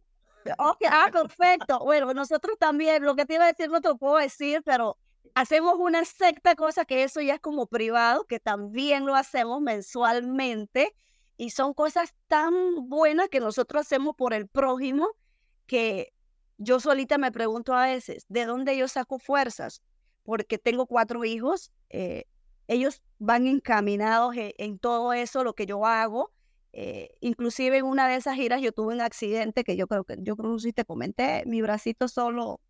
Okay, 0.57 0.89
ah, 0.91 1.09
perfecto. 1.11 1.79
Bueno, 1.79 2.13
nosotros 2.13 2.57
también, 2.59 3.03
lo 3.03 3.15
que 3.15 3.25
te 3.25 3.35
iba 3.35 3.45
a 3.45 3.47
decir 3.47 3.69
no 3.69 3.79
te 3.79 3.87
lo 3.87 3.97
puedo 3.97 4.17
decir, 4.17 4.61
pero 4.65 4.97
hacemos 5.35 5.75
una 5.77 6.03
sexta 6.03 6.55
cosa 6.55 6.83
que 6.83 7.03
eso 7.03 7.21
ya 7.21 7.35
es 7.35 7.39
como 7.39 7.67
privado, 7.67 8.25
que 8.25 8.41
también 8.41 9.05
lo 9.05 9.15
hacemos 9.15 9.61
mensualmente 9.61 10.93
y 11.37 11.49
son 11.49 11.73
cosas 11.73 12.13
tan 12.27 12.53
buenas 12.89 13.29
que 13.29 13.39
nosotros 13.39 13.81
hacemos 13.81 14.15
por 14.15 14.33
el 14.33 14.47
prójimo 14.47 15.09
que 15.65 16.13
yo 16.57 16.79
solita 16.79 17.17
me 17.17 17.31
pregunto 17.31 17.73
a 17.73 17.85
veces, 17.85 18.25
¿de 18.29 18.45
dónde 18.45 18.77
yo 18.77 18.87
saco 18.87 19.19
fuerzas? 19.19 19.81
Porque 20.23 20.57
tengo 20.57 20.85
cuatro 20.85 21.25
hijos, 21.25 21.71
eh, 21.89 22.25
ellos 22.67 23.01
van 23.19 23.47
encaminados 23.47 24.35
e, 24.35 24.53
en, 24.57 24.79
todo 24.79 25.13
eso, 25.13 25.43
lo 25.43 25.53
que 25.53 25.65
yo 25.65 25.85
hago. 25.85 26.31
Eh, 26.71 27.15
inclusive 27.19 27.77
en 27.77 27.85
una 27.85 28.07
de 28.07 28.15
esas 28.15 28.35
giras 28.35 28.61
yo 28.61 28.71
tuve 28.71 28.95
un 28.95 29.01
accidente 29.01 29.63
que 29.63 29.75
yo 29.75 29.85
creo 29.85 30.03
que 30.05 30.15
yo 30.19 30.35
creo 30.35 30.55
que 30.55 30.61
sí 30.61 30.73
te 30.73 30.85
comenté, 30.85 31.43
mi 31.45 31.61
bracito 31.61 32.07
solo 32.07 32.61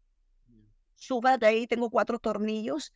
suba 0.96 1.38
de 1.38 1.48
ahí, 1.48 1.68
tengo 1.68 1.90
cuatro 1.90 2.20
tornillos 2.20 2.94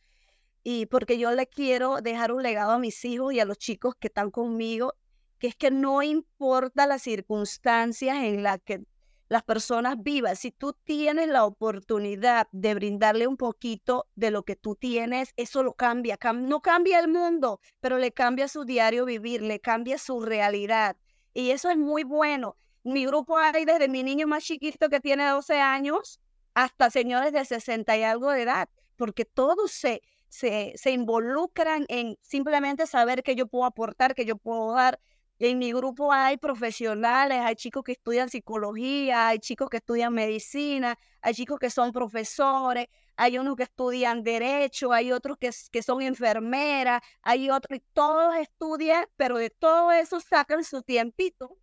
y 0.62 0.84
porque 0.84 1.18
yo 1.18 1.30
le 1.30 1.46
quiero 1.46 2.02
dejar 2.02 2.30
un 2.32 2.42
legado 2.42 2.72
a 2.72 2.78
mis 2.78 3.02
hijos 3.06 3.32
y 3.32 3.40
a 3.40 3.46
los 3.46 3.56
chicos 3.56 3.94
que 3.98 4.08
están 4.08 4.30
conmigo 4.30 4.94
que 5.38 5.48
es 5.48 5.56
que 5.56 5.70
no 5.70 6.02
importa 6.02 6.86
las 6.86 7.02
circunstancias 7.02 8.16
en 8.18 8.42
las 8.42 8.58
que 8.64 8.82
las 9.28 9.42
personas 9.42 9.96
vivas. 10.02 10.38
Si 10.38 10.50
tú 10.50 10.74
tienes 10.84 11.28
la 11.28 11.44
oportunidad 11.44 12.48
de 12.52 12.74
brindarle 12.74 13.26
un 13.26 13.36
poquito 13.36 14.06
de 14.14 14.30
lo 14.30 14.42
que 14.42 14.56
tú 14.56 14.74
tienes, 14.74 15.32
eso 15.36 15.62
lo 15.62 15.74
cambia. 15.74 16.18
no 16.34 16.60
cambia 16.60 16.98
el 16.98 17.08
mundo, 17.08 17.60
pero 17.80 17.98
le 17.98 18.12
cambia 18.12 18.48
su 18.48 18.64
diario 18.64 19.04
vivir, 19.04 19.42
le 19.42 19.60
cambia 19.60 19.98
su 19.98 20.20
realidad. 20.20 20.96
Y 21.34 21.50
eso 21.50 21.70
es 21.70 21.76
muy 21.76 22.04
bueno. 22.04 22.56
Mi 22.84 23.04
grupo 23.06 23.36
hay 23.36 23.64
desde 23.64 23.88
mi 23.88 24.02
niño 24.02 24.26
más 24.26 24.44
chiquito 24.44 24.88
que 24.88 25.00
tiene 25.00 25.28
12 25.28 25.60
años 25.60 26.20
hasta 26.54 26.90
señores 26.90 27.32
de 27.32 27.44
60 27.44 27.96
y 27.96 28.02
algo 28.02 28.30
de 28.30 28.42
edad, 28.42 28.68
porque 28.96 29.24
todos 29.24 29.70
se, 29.70 30.00
se 30.28 30.90
involucran 30.90 31.84
en 31.88 32.16
simplemente 32.22 32.86
saber 32.86 33.22
que 33.22 33.36
yo 33.36 33.46
puedo 33.46 33.66
aportar, 33.66 34.14
que 34.14 34.24
yo 34.24 34.36
puedo 34.36 34.72
dar 34.72 34.98
en 35.38 35.58
mi 35.58 35.72
grupo 35.72 36.12
hay 36.12 36.36
profesionales, 36.36 37.38
hay 37.40 37.54
chicos 37.54 37.84
que 37.84 37.92
estudian 37.92 38.28
psicología, 38.28 39.28
hay 39.28 39.38
chicos 39.38 39.68
que 39.70 39.76
estudian 39.76 40.12
medicina, 40.12 40.98
hay 41.22 41.34
chicos 41.34 41.58
que 41.58 41.70
son 41.70 41.92
profesores, 41.92 42.88
hay 43.16 43.38
unos 43.38 43.56
que 43.56 43.64
estudian 43.64 44.22
derecho, 44.22 44.92
hay 44.92 45.12
otros 45.12 45.38
que, 45.38 45.50
que 45.70 45.82
son 45.82 46.02
enfermeras, 46.02 47.00
hay 47.22 47.50
otros, 47.50 47.80
todos 47.92 48.36
estudian, 48.36 49.06
pero 49.16 49.38
de 49.38 49.50
todo 49.50 49.92
eso 49.92 50.20
sacan 50.20 50.64
su 50.64 50.82
tiempito 50.82 51.56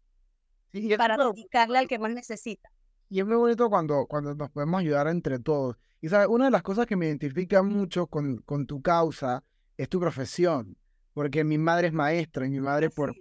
para 0.97 1.17
dedicarle 1.17 1.79
al 1.79 1.88
que 1.88 1.99
más 1.99 2.11
necesita. 2.11 2.69
Y 3.09 3.19
es 3.19 3.25
muy 3.25 3.35
bonito 3.35 3.69
cuando, 3.69 4.05
cuando 4.07 4.33
nos 4.35 4.49
podemos 4.51 4.79
ayudar 4.79 5.07
entre 5.07 5.39
todos. 5.39 5.77
Y 6.01 6.09
sabes, 6.09 6.27
una 6.27 6.45
de 6.45 6.51
las 6.51 6.63
cosas 6.63 6.85
que 6.85 6.95
me 6.95 7.07
identifica 7.07 7.61
mucho 7.61 8.07
con, 8.07 8.38
con 8.39 8.65
tu 8.65 8.81
causa 8.81 9.43
es 9.77 9.89
tu 9.89 9.99
profesión, 9.99 10.77
porque 11.13 11.43
mi 11.43 11.57
madre 11.57 11.88
es 11.88 11.93
maestra 11.93 12.45
y 12.45 12.49
mi 12.49 12.59
madre 12.59 12.89
por 12.89 13.13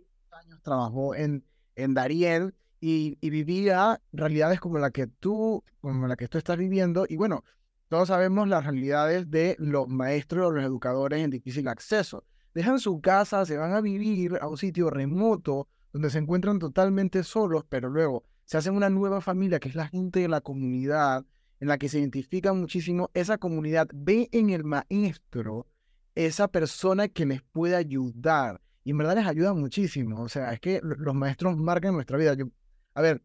trabajó 0.63 1.15
en, 1.15 1.45
en 1.77 1.95
Darien 1.95 2.55
y, 2.81 3.17
vivía 3.31 4.01
realidades 4.13 4.61
como 4.61 4.79
la 4.79 4.91
que 4.91 5.07
tú, 5.07 5.65
como 5.81 6.07
la 6.07 6.17
que 6.17 6.29
tú 6.29 6.39
estás 6.39 6.59
viviendo. 6.59 7.07
Y 7.09 7.17
bueno, 7.17 7.45
todos 7.89 8.09
sabemos 8.09 8.47
las 8.49 8.65
realidades 8.65 9.31
de 9.31 9.57
los 9.59 9.89
maestros 9.89 10.47
o 10.47 10.51
los 10.51 10.65
educadores 10.65 11.21
en 11.23 11.31
difícil 11.31 11.67
acceso. 11.69 12.25
Dejan 12.53 12.79
su 12.79 13.01
casa, 13.01 13.47
se 13.47 13.57
van 13.57 13.73
a 13.73 13.81
vivir 13.81 14.39
a 14.41 14.49
un 14.49 14.59
sitio 14.59 14.91
remoto 14.91 15.69
donde 15.93 16.11
se 16.11 16.19
encuentran 16.19 16.59
totalmente 16.59 17.23
solos, 17.23 17.65
pero 17.69 17.89
luego 17.89 18.25
se 18.45 18.59
hacen 18.59 18.75
una 18.75 18.91
nueva 18.91 19.21
familia 19.21 19.61
que 19.61 19.71
es 19.71 19.75
la 19.75 19.89
gente 19.89 20.21
de 20.21 20.29
la 20.29 20.41
comunidad 20.41 21.25
en 21.61 21.69
la 21.69 21.79
que 21.79 21.89
se 21.89 21.99
identifica 21.99 22.53
muchísimo. 22.53 23.11
Esa 23.15 23.39
comunidad 23.39 23.89
ve 23.95 24.29
en 24.33 24.51
el 24.51 24.65
maestro 24.65 25.67
esa 26.15 26.49
persona 26.49 27.09
que 27.09 27.27
les 27.27 27.43
puede 27.43 27.77
ayudar, 27.77 28.61
y 28.85 28.91
en 28.91 28.99
verdad 28.99 29.17
les 29.17 29.27
ayuda 29.27 29.55
muchísimo. 29.55 30.23
O 30.23 30.29
sea, 30.29 30.53
es 30.53 30.61
que 30.61 30.81
los 30.83 31.15
maestros 31.15 31.57
marcan 31.57 31.95
nuestra 31.95 32.19
vida. 32.19 32.35
Yo, 32.35 32.47
a 32.95 33.01
ver, 33.01 33.23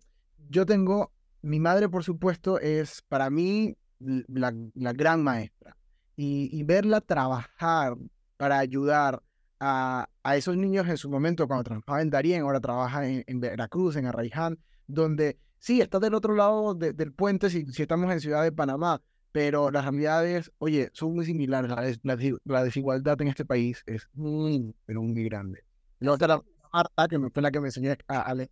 yo 0.50 0.66
tengo, 0.66 1.12
mi 1.42 1.60
madre, 1.60 1.90
por 1.90 2.04
supuesto, 2.04 2.60
es 2.60 3.04
para 3.10 3.30
mí 3.30 3.78
la, 4.00 4.54
gran 4.94 5.22
maestra. 5.22 5.76
Y, 6.16 6.64
verla 6.64 7.00
trabajar 7.02 7.96
para 8.38 8.60
ayudar 8.60 9.22
a, 9.60 10.08
esos 10.36 10.58
niños 10.58 10.88
en 10.88 10.98
su 10.98 11.10
momento, 11.10 11.48
cuando 11.48 11.64
trabajaba 11.64 12.02
en 12.02 12.10
Darien, 12.10 12.42
ahora 12.42 12.60
trabaja 12.60 13.08
en, 13.08 13.40
Veracruz, 13.40 13.96
en 13.96 14.06
Arraiján, 14.06 14.60
donde 14.88 15.38
sí, 15.60 15.82
está 15.82 16.00
del 16.00 16.14
otro 16.14 16.36
lado 16.36 16.74
del 16.74 17.14
puente 17.14 17.50
si, 17.50 17.66
si 17.68 17.82
estamos 17.82 18.12
en 18.12 18.20
Ciudad 18.20 18.44
de 18.44 18.52
Panamá, 18.52 19.02
pero 19.32 19.70
las 19.70 19.86
realidades, 19.86 20.52
oye, 20.58 20.90
son 20.94 21.16
muy 21.16 21.26
similares. 21.26 21.72
La, 22.04 22.64
desigualdad 22.64 23.22
en 23.22 23.28
este 23.28 23.46
país 23.46 23.84
es 23.86 24.08
muy, 24.14 24.76
pero 24.86 25.02
muy 25.02 25.24
grande. 25.24 25.64
Luego 26.00 26.16
está 26.16 26.28
la 26.28 26.44
Marta, 26.72 27.08
que 27.08 27.20
fue 27.30 27.42
la 27.42 27.52
que 27.52 27.60
me 27.60 27.68
enseñó 27.68 27.96
a, 28.08 28.34
leer. 28.34 28.52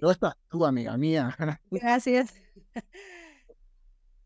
Luego 0.00 0.12
está 0.12 0.36
tú, 0.48 0.64
amiga 0.64 0.96
mía. 0.96 1.36
Gracias. 1.70 2.34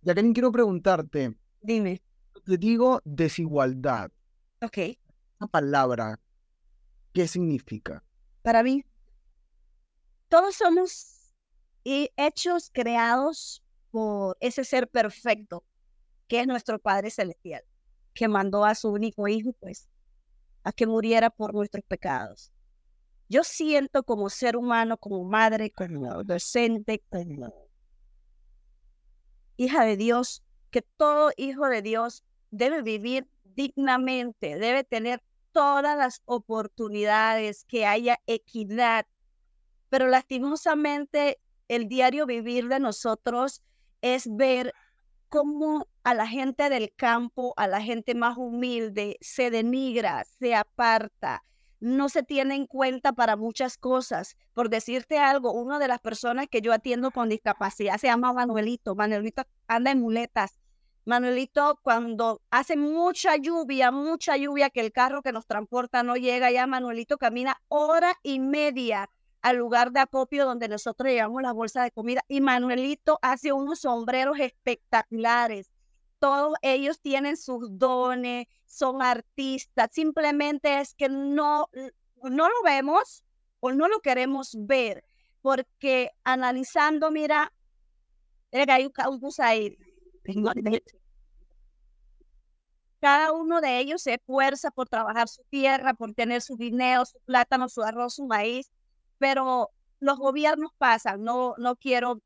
Jacqueline, 0.03 0.33
quiero 0.33 0.53
preguntarte. 0.53 1.37
Dime. 1.61 2.01
Te 2.45 2.57
digo 2.57 3.01
desigualdad. 3.05 4.11
Ok. 4.63 4.79
Esa 4.79 5.47
palabra, 5.51 6.19
¿qué 7.13 7.27
significa? 7.27 8.03
Para 8.43 8.63
mí, 8.63 8.85
todos 10.29 10.55
somos 10.55 11.35
hechos 11.85 12.71
creados 12.73 13.63
por 13.97 14.37
ese 14.41 14.63
ser 14.63 14.91
perfecto 14.91 15.65
que 16.29 16.41
es 16.41 16.47
nuestro 16.47 16.79
Padre 16.79 17.11
Celestial, 17.11 17.63
que 18.13 18.29
mandó 18.29 18.67
a 18.67 18.75
su 18.75 18.91
único 18.91 19.27
hijo, 19.27 19.55
pues, 19.55 19.89
a 20.65 20.73
que 20.73 20.87
muriera 20.87 21.31
por 21.31 21.55
nuestros 21.55 21.83
pecados. 21.83 22.53
Yo 23.31 23.43
siento 23.43 24.03
como 24.03 24.29
ser 24.29 24.59
humano, 24.59 24.99
como 24.99 25.25
madre, 25.25 25.71
como 25.71 26.25
docente, 26.25 27.03
como 27.09 27.55
hija 29.57 29.87
de 29.87 29.97
Dios, 29.97 30.43
que 30.71 30.83
todo 30.83 31.31
hijo 31.39 31.67
de 31.67 31.81
Dios 31.81 32.23
debe 32.51 32.83
vivir 32.83 33.27
dignamente, 33.45 34.59
debe 34.59 34.85
tener 34.85 35.23
todas 35.53 35.97
las 35.97 36.21
oportunidades, 36.27 37.65
que 37.65 37.87
haya 37.87 38.19
equidad. 38.27 39.07
Pero 39.89 40.07
lastimosamente 40.07 41.41
el 41.69 41.89
diario 41.89 42.27
vivir 42.27 42.69
de 42.69 42.79
nosotros 42.79 43.63
es 44.01 44.29
ver 44.37 44.73
cómo 45.29 45.87
a 46.05 46.15
la 46.15 46.27
gente 46.27 46.69
del 46.69 46.93
campo, 46.95 47.53
a 47.57 47.67
la 47.67 47.83
gente 47.83 48.15
más 48.15 48.37
humilde, 48.37 49.17
se 49.21 49.51
denigra, 49.51 50.25
se 50.25 50.55
aparta, 50.55 51.43
no 51.81 52.09
se 52.09 52.23
tiene 52.23 52.55
en 52.55 52.67
cuenta 52.67 53.13
para 53.13 53.37
muchas 53.37 53.77
cosas. 53.77 54.37
Por 54.55 54.71
decirte 54.71 55.19
algo, 55.19 55.53
una 55.53 55.79
de 55.79 55.89
las 55.89 56.01
personas 56.01 56.47
que 56.49 56.61
yo 56.61 56.73
atiendo 56.73 57.11
con 57.11 57.29
discapacidad 57.29 57.99
se 57.99 58.07
llama 58.07 58.33
Manuelito. 58.33 58.95
Manuelito 58.95 59.43
anda 59.67 59.91
en 59.91 60.01
muletas. 60.01 60.59
Manuelito, 61.05 61.79
cuando 61.83 62.43
hace 62.51 62.77
mucha 62.77 63.37
lluvia, 63.37 63.93
mucha 63.93 64.37
lluvia, 64.37 64.71
que 64.71 64.81
el 64.81 64.91
carro 64.91 65.23
que 65.23 65.31
nos 65.33 65.47
transporta 65.47 66.03
no 66.03 66.17
llega, 66.17 66.51
ya 66.51 66.67
Manuelito 66.67 67.19
camina 67.19 67.61
hora 67.69 68.15
y 68.25 68.41
media 68.41 69.09
al 69.47 69.59
lugar 69.59 69.93
de 69.93 70.01
acopio 70.01 70.45
donde 70.45 70.67
nosotros 70.67 71.09
llevamos 71.09 71.41
la 71.41 71.53
bolsa 71.53 71.85
de 71.85 71.93
comida 71.93 72.21
y 72.27 72.41
Manuelito 72.41 73.21
hace 73.23 73.53
unos 73.53 73.79
sombreros 73.79 74.41
espectaculares. 74.41 75.71
Todos 76.19 76.55
ellos 76.63 77.01
tienen 77.01 77.37
sus 77.37 77.79
dones, 77.79 78.49
son 78.65 79.03
artistas, 79.03 79.91
simplemente 79.93 80.81
es 80.81 80.95
que 80.95 81.09
no, 81.09 81.69
no 82.25 82.49
lo 82.49 82.63
vemos 82.65 83.23
o 83.61 83.71
no 83.71 83.87
lo 83.87 84.01
queremos 84.01 84.57
ver, 84.59 85.05
porque 85.43 86.11
analizando, 86.25 87.13
mira, 87.13 87.53
hay 88.51 88.87
un 88.87 89.21
ahí. 89.39 89.79
Cada 92.99 93.31
uno 93.31 93.61
de 93.61 93.79
ellos 93.79 94.03
se 94.03 94.15
esfuerza 94.15 94.73
por 94.73 94.89
trabajar 94.89 95.29
su 95.29 95.45
tierra, 95.51 95.95
por 95.95 96.15
tener 96.15 96.43
su 96.43 96.57
dinero, 96.57 97.07
su 97.07 97.21
plátano, 97.21 97.69
su 97.69 97.85
arroz, 97.85 98.15
su 98.15 98.27
maíz, 98.27 98.73
pero 99.19 99.71
los 100.01 100.19
gobiernos 100.19 100.73
pasan, 100.79 101.25
no, 101.25 101.55
no 101.59 101.77
quiero 101.77 102.21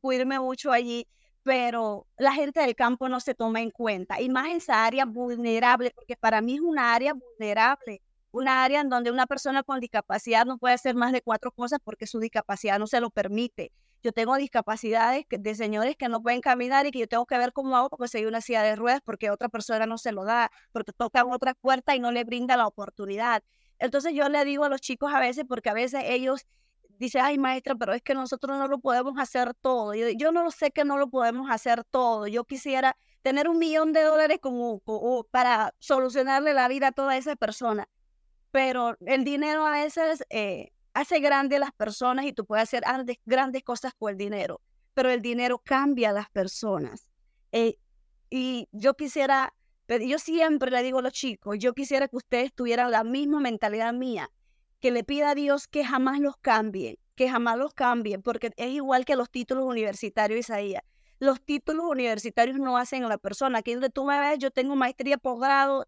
cuidarme 0.00 0.38
mucho 0.40 0.72
allí, 0.72 1.06
pero 1.42 2.06
la 2.16 2.32
gente 2.32 2.60
del 2.60 2.76
campo 2.76 3.08
no 3.08 3.20
se 3.20 3.34
toma 3.34 3.60
en 3.60 3.70
cuenta, 3.70 4.20
y 4.20 4.28
más 4.28 4.48
esa 4.50 4.84
área 4.84 5.04
vulnerable, 5.04 5.90
porque 5.94 6.16
para 6.16 6.40
mí 6.40 6.54
es 6.54 6.60
una 6.60 6.94
área 6.94 7.14
vulnerable, 7.14 8.02
una 8.30 8.64
área 8.64 8.80
en 8.80 8.88
donde 8.88 9.10
una 9.10 9.26
persona 9.26 9.62
con 9.62 9.80
discapacidad 9.80 10.46
no 10.46 10.58
puede 10.58 10.74
hacer 10.74 10.94
más 10.94 11.12
de 11.12 11.22
cuatro 11.22 11.52
cosas 11.52 11.78
porque 11.84 12.06
su 12.06 12.18
discapacidad 12.18 12.78
no 12.78 12.86
se 12.86 13.00
lo 13.00 13.10
permite. 13.10 13.72
Yo 14.02 14.12
tengo 14.12 14.34
discapacidades 14.36 15.26
de 15.28 15.54
señores 15.54 15.96
que 15.96 16.08
no 16.08 16.22
pueden 16.22 16.40
caminar 16.40 16.86
y 16.86 16.90
que 16.90 16.98
yo 17.00 17.06
tengo 17.06 17.26
que 17.26 17.38
ver 17.38 17.52
cómo 17.52 17.76
hago 17.76 17.88
porque 17.90 18.08
soy 18.08 18.24
una 18.24 18.40
silla 18.40 18.62
de 18.62 18.74
ruedas, 18.74 19.00
porque 19.04 19.30
otra 19.30 19.48
persona 19.48 19.86
no 19.86 19.98
se 19.98 20.12
lo 20.12 20.24
da, 20.24 20.50
porque 20.72 20.92
toca 20.92 21.24
otra 21.24 21.54
puerta 21.54 21.94
y 21.94 22.00
no 22.00 22.10
le 22.10 22.24
brinda 22.24 22.56
la 22.56 22.66
oportunidad. 22.66 23.44
Entonces 23.82 24.14
yo 24.14 24.28
le 24.28 24.44
digo 24.44 24.62
a 24.64 24.68
los 24.68 24.80
chicos 24.80 25.12
a 25.12 25.18
veces, 25.18 25.44
porque 25.48 25.68
a 25.68 25.74
veces 25.74 26.04
ellos 26.06 26.46
dicen, 27.00 27.22
ay 27.24 27.36
maestra, 27.36 27.74
pero 27.74 27.92
es 27.92 28.00
que 28.00 28.14
nosotros 28.14 28.56
no 28.56 28.68
lo 28.68 28.78
podemos 28.78 29.18
hacer 29.18 29.54
todo. 29.54 29.92
Yo, 29.92 30.08
yo 30.10 30.30
no 30.30 30.48
sé 30.52 30.70
que 30.70 30.84
no 30.84 30.98
lo 30.98 31.10
podemos 31.10 31.50
hacer 31.50 31.82
todo. 31.82 32.28
Yo 32.28 32.44
quisiera 32.44 32.96
tener 33.22 33.48
un 33.48 33.58
millón 33.58 33.92
de 33.92 34.02
dólares 34.02 34.38
como, 34.40 34.80
para 35.32 35.74
solucionarle 35.80 36.54
la 36.54 36.68
vida 36.68 36.88
a 36.88 36.92
toda 36.92 37.16
esa 37.16 37.34
persona. 37.34 37.88
Pero 38.52 38.96
el 39.04 39.24
dinero 39.24 39.66
a 39.66 39.72
veces 39.72 40.24
eh, 40.30 40.70
hace 40.94 41.18
grande 41.18 41.56
a 41.56 41.58
las 41.58 41.72
personas 41.72 42.24
y 42.24 42.32
tú 42.32 42.46
puedes 42.46 42.62
hacer 42.62 42.82
grandes, 42.82 43.16
grandes 43.24 43.64
cosas 43.64 43.94
con 43.98 44.12
el 44.12 44.16
dinero, 44.16 44.60
pero 44.94 45.10
el 45.10 45.22
dinero 45.22 45.58
cambia 45.58 46.10
a 46.10 46.12
las 46.12 46.30
personas. 46.30 47.10
Eh, 47.50 47.78
y 48.30 48.68
yo 48.70 48.94
quisiera 48.94 49.52
yo 50.00 50.18
siempre 50.18 50.70
le 50.70 50.82
digo 50.82 51.00
a 51.00 51.02
los 51.02 51.12
chicos, 51.12 51.56
yo 51.58 51.74
quisiera 51.74 52.08
que 52.08 52.16
ustedes 52.16 52.52
tuvieran 52.52 52.90
la 52.90 53.04
misma 53.04 53.40
mentalidad 53.40 53.92
mía, 53.92 54.30
que 54.80 54.90
le 54.90 55.04
pida 55.04 55.30
a 55.30 55.34
Dios 55.34 55.68
que 55.68 55.84
jamás 55.84 56.20
los 56.20 56.36
cambien, 56.36 56.98
que 57.14 57.28
jamás 57.28 57.56
los 57.58 57.74
cambien, 57.74 58.22
porque 58.22 58.52
es 58.56 58.70
igual 58.70 59.04
que 59.04 59.16
los 59.16 59.30
títulos 59.30 59.64
universitarios, 59.64 60.40
Isaías. 60.40 60.82
Los 61.18 61.40
títulos 61.40 61.86
universitarios 61.86 62.58
no 62.58 62.76
hacen 62.76 63.04
a 63.04 63.08
la 63.08 63.18
persona. 63.18 63.58
Aquí 63.58 63.72
donde 63.74 63.90
tú 63.90 64.04
me 64.04 64.18
ves, 64.18 64.40
yo 64.40 64.50
tengo 64.50 64.74
maestría, 64.74 65.18
posgrado, 65.18 65.86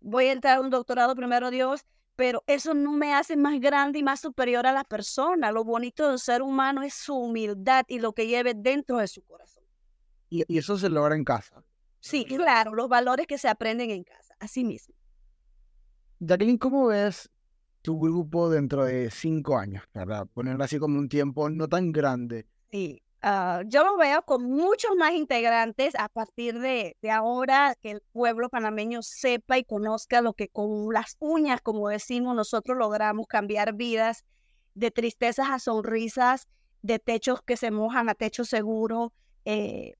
voy 0.00 0.26
a 0.26 0.32
entrar 0.32 0.58
a 0.58 0.60
un 0.60 0.70
doctorado 0.70 1.16
primero 1.16 1.50
Dios, 1.50 1.84
pero 2.14 2.44
eso 2.46 2.72
no 2.72 2.92
me 2.92 3.12
hace 3.12 3.36
más 3.36 3.60
grande 3.60 3.98
y 3.98 4.02
más 4.04 4.20
superior 4.20 4.66
a 4.66 4.72
la 4.72 4.84
persona. 4.84 5.50
Lo 5.50 5.64
bonito 5.64 6.08
del 6.08 6.20
ser 6.20 6.40
humano 6.40 6.82
es 6.82 6.94
su 6.94 7.16
humildad 7.16 7.84
y 7.88 7.98
lo 7.98 8.12
que 8.12 8.28
lleve 8.28 8.54
dentro 8.54 8.98
de 8.98 9.08
su 9.08 9.22
corazón. 9.22 9.64
Y 10.28 10.56
eso 10.56 10.78
se 10.78 10.88
logra 10.88 11.16
en 11.16 11.24
casa. 11.24 11.64
Sí, 12.06 12.24
claro, 12.24 12.72
los 12.72 12.88
valores 12.88 13.26
que 13.26 13.36
se 13.36 13.48
aprenden 13.48 13.90
en 13.90 14.04
casa, 14.04 14.36
así 14.38 14.62
mismo. 14.62 14.94
Jacqueline, 16.20 16.56
¿cómo 16.56 16.86
ves 16.86 17.28
tu 17.82 17.98
grupo 17.98 18.48
dentro 18.48 18.84
de 18.84 19.10
cinco 19.10 19.58
años? 19.58 19.82
¿Verdad? 19.92 20.28
Ponerlo 20.32 20.62
así 20.62 20.78
como 20.78 21.00
un 21.00 21.08
tiempo 21.08 21.50
no 21.50 21.66
tan 21.66 21.90
grande. 21.90 22.46
Sí, 22.70 23.02
ah, 23.22 23.62
yo 23.66 23.82
lo 23.82 23.96
veo 23.96 24.22
con 24.22 24.44
muchos 24.44 24.92
más 24.96 25.14
integrantes 25.14 25.96
a 25.98 26.08
partir 26.08 26.60
de, 26.60 26.96
de 27.02 27.10
ahora 27.10 27.74
que 27.80 27.90
el 27.90 28.02
pueblo 28.12 28.50
panameño 28.50 29.02
sepa 29.02 29.58
y 29.58 29.64
conozca 29.64 30.20
lo 30.20 30.32
que 30.32 30.48
con 30.48 30.92
las 30.92 31.16
uñas, 31.18 31.60
como 31.60 31.88
decimos, 31.88 32.36
nosotros 32.36 32.78
logramos 32.78 33.26
cambiar 33.26 33.74
vidas 33.74 34.24
de 34.74 34.92
tristezas 34.92 35.48
a 35.50 35.58
sonrisas, 35.58 36.46
de 36.82 37.00
techos 37.00 37.42
que 37.42 37.56
se 37.56 37.72
mojan 37.72 38.08
a 38.08 38.14
techo 38.14 38.44
seguro. 38.44 39.12
Eh, 39.44 39.94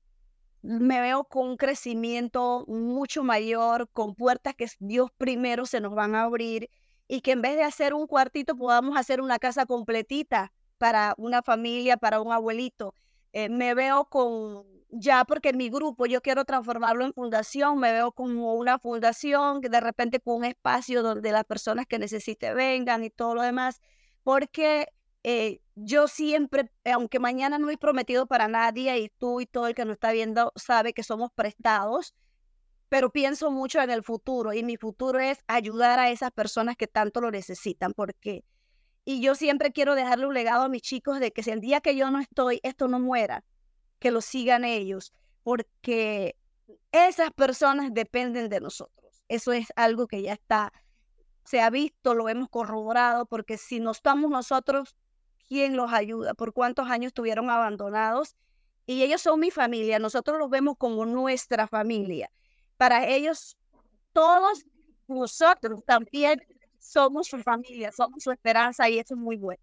me 0.67 0.99
veo 0.99 1.23
con 1.23 1.47
un 1.51 1.57
crecimiento 1.57 2.65
mucho 2.67 3.23
mayor, 3.23 3.89
con 3.93 4.15
puertas 4.15 4.53
que 4.53 4.67
Dios 4.79 5.09
primero 5.17 5.65
se 5.65 5.79
nos 5.79 5.95
van 5.95 6.13
a 6.13 6.23
abrir 6.23 6.69
y 7.07 7.21
que 7.21 7.31
en 7.31 7.41
vez 7.41 7.55
de 7.55 7.63
hacer 7.63 7.93
un 7.93 8.05
cuartito 8.05 8.57
podamos 8.57 8.97
hacer 8.97 9.21
una 9.21 9.39
casa 9.39 9.65
completita 9.65 10.51
para 10.77 11.15
una 11.17 11.41
familia, 11.41 11.95
para 11.95 12.19
un 12.19 12.33
abuelito. 12.33 12.93
Eh, 13.31 13.47
me 13.47 13.75
veo 13.75 14.09
con, 14.09 14.65
ya 14.89 15.23
porque 15.23 15.53
mi 15.53 15.69
grupo 15.69 16.05
yo 16.05 16.21
quiero 16.21 16.43
transformarlo 16.43 17.05
en 17.05 17.13
fundación, 17.13 17.79
me 17.79 17.93
veo 17.93 18.11
como 18.11 18.55
una 18.55 18.77
fundación 18.77 19.61
que 19.61 19.69
de 19.69 19.79
repente 19.79 20.19
con 20.19 20.35
un 20.35 20.45
espacio 20.45 21.01
donde 21.01 21.31
las 21.31 21.45
personas 21.45 21.85
que 21.85 21.97
necesite 21.97 22.53
vengan 22.53 23.05
y 23.05 23.09
todo 23.09 23.35
lo 23.35 23.41
demás, 23.41 23.79
porque 24.21 24.89
eh, 25.29 25.59
yo 25.75 26.07
siempre, 26.07 26.71
aunque 26.85 27.19
mañana 27.19 27.59
no 27.59 27.69
he 27.69 27.77
prometido 27.77 28.27
para 28.27 28.47
nadie 28.47 28.97
y 28.97 29.09
tú 29.09 29.41
y 29.41 29.45
todo 29.45 29.67
el 29.67 29.75
que 29.75 29.83
nos 29.83 29.95
está 29.95 30.13
viendo 30.13 30.53
sabe 30.55 30.93
que 30.93 31.03
somos 31.03 31.33
prestados, 31.33 32.15
pero 32.87 33.11
pienso 33.11 33.51
mucho 33.51 33.81
en 33.81 33.89
el 33.89 34.03
futuro 34.03 34.53
y 34.53 34.63
mi 34.63 34.77
futuro 34.77 35.19
es 35.19 35.43
ayudar 35.47 35.99
a 35.99 36.11
esas 36.11 36.31
personas 36.31 36.77
que 36.77 36.87
tanto 36.87 37.19
lo 37.19 37.29
necesitan, 37.29 37.91
porque, 37.91 38.45
y 39.03 39.19
yo 39.19 39.35
siempre 39.35 39.73
quiero 39.73 39.95
dejarle 39.95 40.27
un 40.27 40.33
legado 40.33 40.63
a 40.63 40.69
mis 40.69 40.81
chicos 40.81 41.19
de 41.19 41.33
que 41.33 41.43
si 41.43 41.51
el 41.51 41.59
día 41.59 41.81
que 41.81 41.97
yo 41.97 42.09
no 42.09 42.21
estoy, 42.21 42.61
esto 42.63 42.87
no 42.87 42.97
muera, 43.01 43.43
que 43.99 44.11
lo 44.11 44.21
sigan 44.21 44.63
ellos, 44.63 45.11
porque 45.43 46.37
esas 46.93 47.31
personas 47.33 47.93
dependen 47.93 48.47
de 48.47 48.61
nosotros. 48.61 49.25
Eso 49.27 49.51
es 49.51 49.73
algo 49.75 50.07
que 50.07 50.21
ya 50.21 50.31
está, 50.31 50.71
se 51.43 51.59
ha 51.59 51.69
visto, 51.69 52.13
lo 52.13 52.29
hemos 52.29 52.47
corroborado, 52.47 53.25
porque 53.25 53.57
si 53.57 53.81
no 53.81 53.91
estamos 53.91 54.31
nosotros, 54.31 54.95
quién 55.47 55.75
los 55.75 55.91
ayuda, 55.91 56.33
por 56.33 56.53
cuántos 56.53 56.89
años 56.89 57.07
estuvieron 57.07 57.49
abandonados. 57.49 58.35
Y 58.85 59.03
ellos 59.03 59.21
son 59.21 59.39
mi 59.39 59.51
familia, 59.51 59.99
nosotros 59.99 60.37
los 60.37 60.49
vemos 60.49 60.75
como 60.77 61.05
nuestra 61.05 61.67
familia. 61.67 62.29
Para 62.77 63.07
ellos, 63.07 63.57
todos 64.13 64.65
nosotros 65.07 65.83
también 65.85 66.41
somos 66.77 67.27
su 67.27 67.39
familia, 67.39 67.91
somos 67.91 68.23
su 68.23 68.31
esperanza 68.31 68.89
y 68.89 68.99
eso 68.99 69.15
es 69.15 69.19
muy 69.19 69.35
bueno. 69.37 69.61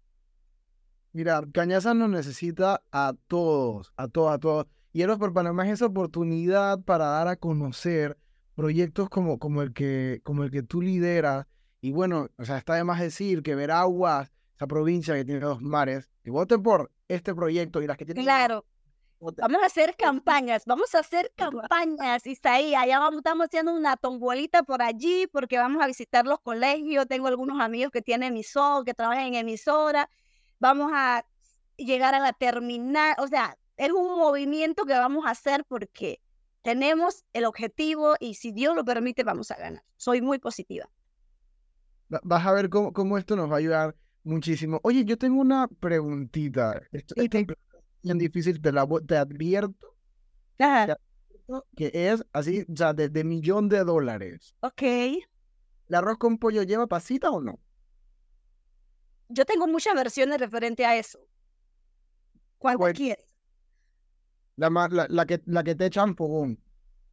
Mira, 1.13 1.41
Cañaza 1.53 1.93
nos 1.93 2.09
necesita 2.09 2.83
a 2.91 3.13
todos, 3.27 3.93
a 3.95 4.07
todos, 4.07 4.33
a 4.33 4.37
todos. 4.37 4.67
Y 4.91 5.01
Eros 5.01 5.17
por 5.17 5.33
Panamá 5.33 5.65
es 5.65 5.73
esa 5.73 5.85
oportunidad 5.85 6.81
para 6.81 7.05
dar 7.05 7.27
a 7.27 7.35
conocer 7.35 8.17
proyectos 8.53 9.09
como, 9.09 9.39
como, 9.39 9.61
el 9.61 9.73
que, 9.73 10.19
como 10.23 10.43
el 10.43 10.51
que 10.51 10.61
tú 10.61 10.81
lideras. 10.81 11.47
Y 11.81 11.91
bueno, 11.91 12.29
o 12.37 12.45
sea, 12.45 12.57
está 12.57 12.75
de 12.75 12.83
más 12.83 12.99
decir 12.99 13.43
que 13.43 13.55
Veraguas 13.55 14.31
esa 14.55 14.67
provincia 14.67 15.13
que 15.13 15.25
tiene 15.25 15.41
dos 15.41 15.61
mares, 15.61 16.09
y 16.23 16.29
voten 16.29 16.63
por 16.63 16.91
este 17.07 17.35
proyecto 17.35 17.81
y 17.81 17.87
las 17.87 17.97
que 17.97 18.05
tienen... 18.05 18.23
Claro. 18.23 18.65
Vamos 19.19 19.63
a 19.63 19.65
hacer 19.65 19.95
campañas, 19.97 20.65
vamos 20.65 20.93
a 20.93 20.99
hacer 20.99 21.31
campañas, 21.35 22.27
Isaí. 22.27 22.75
Allá 22.75 22.99
vamos, 22.99 23.19
estamos 23.19 23.45
haciendo 23.45 23.73
una 23.73 23.95
tombolita 23.95 24.63
por 24.63 24.81
allí 24.81 25.25
porque 25.31 25.57
vamos 25.57 25.81
a 25.81 25.87
visitar 25.87 26.25
los 26.25 26.39
colegios. 26.41 27.07
Tengo 27.07 27.27
algunos 27.27 27.59
amigos 27.59 27.91
que 27.91 28.01
tienen 28.01 28.33
emisor, 28.33 28.83
que 28.83 28.93
trabajan 28.93 29.27
en 29.27 29.35
emisora. 29.35 30.09
Vamos 30.59 30.91
a 30.93 31.25
llegar 31.77 32.13
a 32.13 32.19
la 32.19 32.33
terminal. 32.33 33.15
O 33.17 33.27
sea, 33.27 33.57
es 33.77 33.91
un 33.91 34.19
movimiento 34.19 34.85
que 34.85 34.93
vamos 34.93 35.25
a 35.25 35.31
hacer 35.31 35.65
porque 35.65 36.21
tenemos 36.61 37.23
el 37.33 37.45
objetivo 37.45 38.15
y 38.19 38.35
si 38.35 38.51
Dios 38.51 38.75
lo 38.75 38.83
permite, 38.83 39.23
vamos 39.23 39.49
a 39.49 39.55
ganar. 39.55 39.83
Soy 39.95 40.21
muy 40.21 40.39
positiva. 40.39 40.89
Vas 42.09 42.45
a 42.45 42.51
ver 42.51 42.69
cómo, 42.69 42.93
cómo 42.93 43.17
esto 43.17 43.35
nos 43.35 43.49
va 43.49 43.55
a 43.55 43.59
ayudar 43.59 43.95
muchísimo. 44.25 44.79
Oye, 44.83 45.05
yo 45.05 45.17
tengo 45.17 45.39
una 45.39 45.67
preguntita. 45.67 46.81
Esto, 46.91 47.15
es 47.17 47.29
bien 48.01 48.17
difícil, 48.17 48.61
te, 48.61 48.71
la, 48.71 48.87
te 49.07 49.17
advierto. 49.17 49.95
Que 51.75 51.91
es 51.93 52.25
así, 52.33 52.65
o 52.71 52.75
sea, 52.75 52.93
de, 52.93 53.23
millón 53.23 53.69
de 53.69 53.83
dólares. 53.83 54.55
Ok. 54.61 54.81
¿El 54.81 55.95
arroz 55.95 56.17
con 56.17 56.37
pollo 56.37 56.63
lleva 56.63 56.87
pasita 56.87 57.29
o 57.29 57.41
no? 57.41 57.59
Yo 59.29 59.45
tengo 59.45 59.67
muchas 59.67 59.95
versiones 59.95 60.39
referente 60.39 60.85
a 60.85 60.97
eso. 60.97 61.19
¿Cuál, 62.57 62.77
quieres? 62.93 63.25
La, 64.55 64.69
la, 64.69 65.07
la, 65.09 65.25
que, 65.25 65.41
la 65.45 65.63
que 65.63 65.75
te 65.75 65.85
echan 65.85 66.15
fogón. 66.15 66.59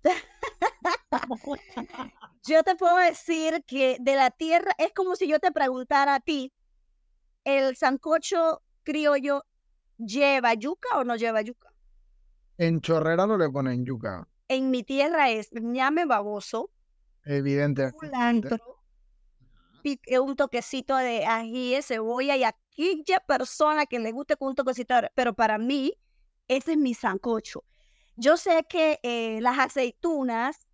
yo 2.44 2.62
te 2.62 2.76
puedo 2.76 2.96
decir 2.96 3.62
que 3.66 3.98
de 4.00 4.16
la 4.16 4.30
tierra 4.30 4.72
es 4.78 4.92
como 4.94 5.16
si 5.16 5.28
yo 5.28 5.38
te 5.40 5.52
preguntara 5.52 6.16
a 6.16 6.20
ti, 6.20 6.52
¿el 7.44 7.76
sancocho 7.76 8.62
criollo 8.82 9.44
lleva 9.98 10.54
yuca 10.54 10.98
o 10.98 11.04
no 11.04 11.16
lleva 11.16 11.42
yuca? 11.42 11.72
En 12.58 12.80
Chorrera 12.80 13.26
no 13.26 13.36
le 13.36 13.50
ponen 13.50 13.84
yuca. 13.84 14.28
En 14.48 14.70
mi 14.70 14.82
tierra 14.82 15.30
es 15.30 15.50
ñame 15.52 16.04
baboso. 16.04 16.70
Evidente. 17.24 17.90
Culantro. 17.92 18.58
Un 20.20 20.36
toquecito 20.36 20.96
de 20.96 21.24
ají, 21.24 21.80
cebolla 21.82 22.36
y 22.36 22.44
aquella 22.44 23.18
persona 23.26 23.86
que 23.86 23.98
le 23.98 24.12
guste 24.12 24.36
con 24.36 24.48
un 24.48 24.54
toquecito. 24.54 24.94
Pero 25.14 25.34
para 25.34 25.58
mí, 25.58 25.94
ese 26.48 26.72
es 26.72 26.78
mi 26.78 26.94
sancocho. 26.94 27.64
Yo 28.16 28.36
sé 28.36 28.64
que 28.68 29.00
eh, 29.02 29.40
las 29.40 29.58
aceitunas 29.58 30.68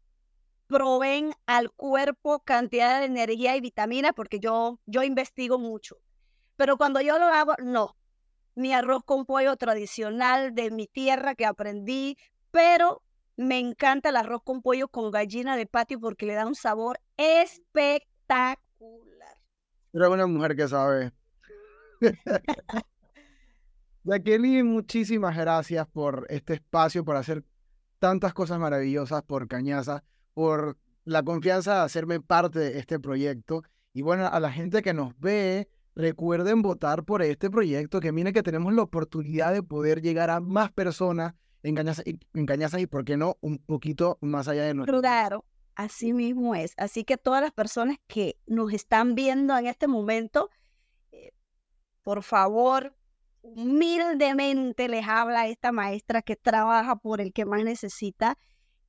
proveen 0.66 1.32
al 1.46 1.70
cuerpo 1.70 2.40
cantidad 2.40 3.00
de 3.00 3.06
energía 3.06 3.56
y 3.56 3.60
vitamina 3.60 4.12
porque 4.12 4.38
yo, 4.40 4.80
yo 4.86 5.02
investigo 5.02 5.58
mucho. 5.58 5.96
Pero 6.58 6.76
cuando 6.76 7.00
yo 7.00 7.18
lo 7.20 7.26
hago, 7.26 7.54
no. 7.62 7.96
Mi 8.56 8.74
arroz 8.74 9.04
con 9.04 9.24
pollo 9.26 9.56
tradicional 9.56 10.56
de 10.56 10.72
mi 10.72 10.88
tierra 10.88 11.36
que 11.36 11.46
aprendí, 11.46 12.18
pero 12.50 13.00
me 13.36 13.60
encanta 13.60 14.08
el 14.08 14.16
arroz 14.16 14.42
con 14.42 14.60
pollo 14.60 14.88
con 14.88 15.12
gallina 15.12 15.56
de 15.56 15.66
patio 15.66 16.00
porque 16.00 16.26
le 16.26 16.34
da 16.34 16.44
un 16.44 16.56
sabor 16.56 16.98
espectacular. 17.16 18.58
Era 19.92 20.10
una 20.10 20.26
mujer 20.26 20.56
que 20.56 20.66
sabe. 20.66 21.12
Jacqueline, 24.02 24.66
muchísimas 24.66 25.36
gracias 25.36 25.86
por 25.86 26.26
este 26.28 26.54
espacio, 26.54 27.04
por 27.04 27.14
hacer 27.14 27.44
tantas 28.00 28.34
cosas 28.34 28.58
maravillosas 28.58 29.22
por 29.22 29.46
Cañaza, 29.46 30.02
por 30.34 30.76
la 31.04 31.22
confianza 31.22 31.74
de 31.74 31.80
hacerme 31.82 32.20
parte 32.20 32.58
de 32.58 32.78
este 32.80 32.98
proyecto. 32.98 33.62
Y 33.92 34.02
bueno, 34.02 34.26
a 34.26 34.40
la 34.40 34.50
gente 34.50 34.82
que 34.82 34.92
nos 34.92 35.16
ve, 35.20 35.68
Recuerden 35.98 36.62
votar 36.62 37.02
por 37.02 37.22
este 37.22 37.50
proyecto, 37.50 37.98
que 37.98 38.12
mire 38.12 38.32
que 38.32 38.44
tenemos 38.44 38.72
la 38.72 38.82
oportunidad 38.82 39.52
de 39.52 39.64
poder 39.64 40.00
llegar 40.00 40.30
a 40.30 40.38
más 40.38 40.70
personas 40.70 41.34
en 41.64 41.74
Cañazas 41.74 42.06
y, 42.06 42.20
en 42.34 42.80
y, 42.80 42.86
¿por 42.86 43.04
qué 43.04 43.16
no? 43.16 43.36
Un 43.40 43.58
poquito 43.58 44.16
más 44.20 44.46
allá 44.46 44.62
de 44.62 44.74
nosotros. 44.74 45.00
Claro, 45.00 45.44
así 45.74 46.12
mismo 46.12 46.54
es. 46.54 46.74
Así 46.76 47.02
que 47.02 47.16
todas 47.16 47.42
las 47.42 47.50
personas 47.50 47.96
que 48.06 48.38
nos 48.46 48.72
están 48.72 49.16
viendo 49.16 49.58
en 49.58 49.66
este 49.66 49.88
momento, 49.88 50.50
eh, 51.10 51.32
por 52.04 52.22
favor, 52.22 52.94
humildemente 53.42 54.86
les 54.86 55.04
habla 55.04 55.48
esta 55.48 55.72
maestra 55.72 56.22
que 56.22 56.36
trabaja 56.36 56.94
por 56.94 57.20
el 57.20 57.32
que 57.32 57.44
más 57.44 57.64
necesita 57.64 58.38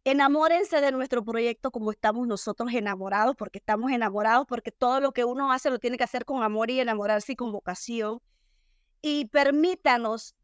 Enamórense 0.05 0.81
de 0.81 0.91
nuestro 0.91 1.23
proyecto 1.23 1.71
como 1.71 1.91
estamos 1.91 2.25
nosotros 2.25 2.73
enamorados, 2.73 3.35
porque 3.35 3.59
estamos 3.59 3.91
enamorados, 3.91 4.47
porque 4.47 4.71
todo 4.71 5.01
lo 5.01 5.11
que 5.11 5.25
uno 5.25 5.51
hace 5.51 5.69
lo 5.69 5.77
tiene 5.77 5.97
que 5.97 6.05
hacer 6.05 6.25
con 6.25 6.41
amor 6.41 6.71
y 6.71 6.79
enamorarse 6.79 7.35
con 7.35 7.51
vocación. 7.51 8.21
Y 9.01 9.25
permítanos 9.25 10.35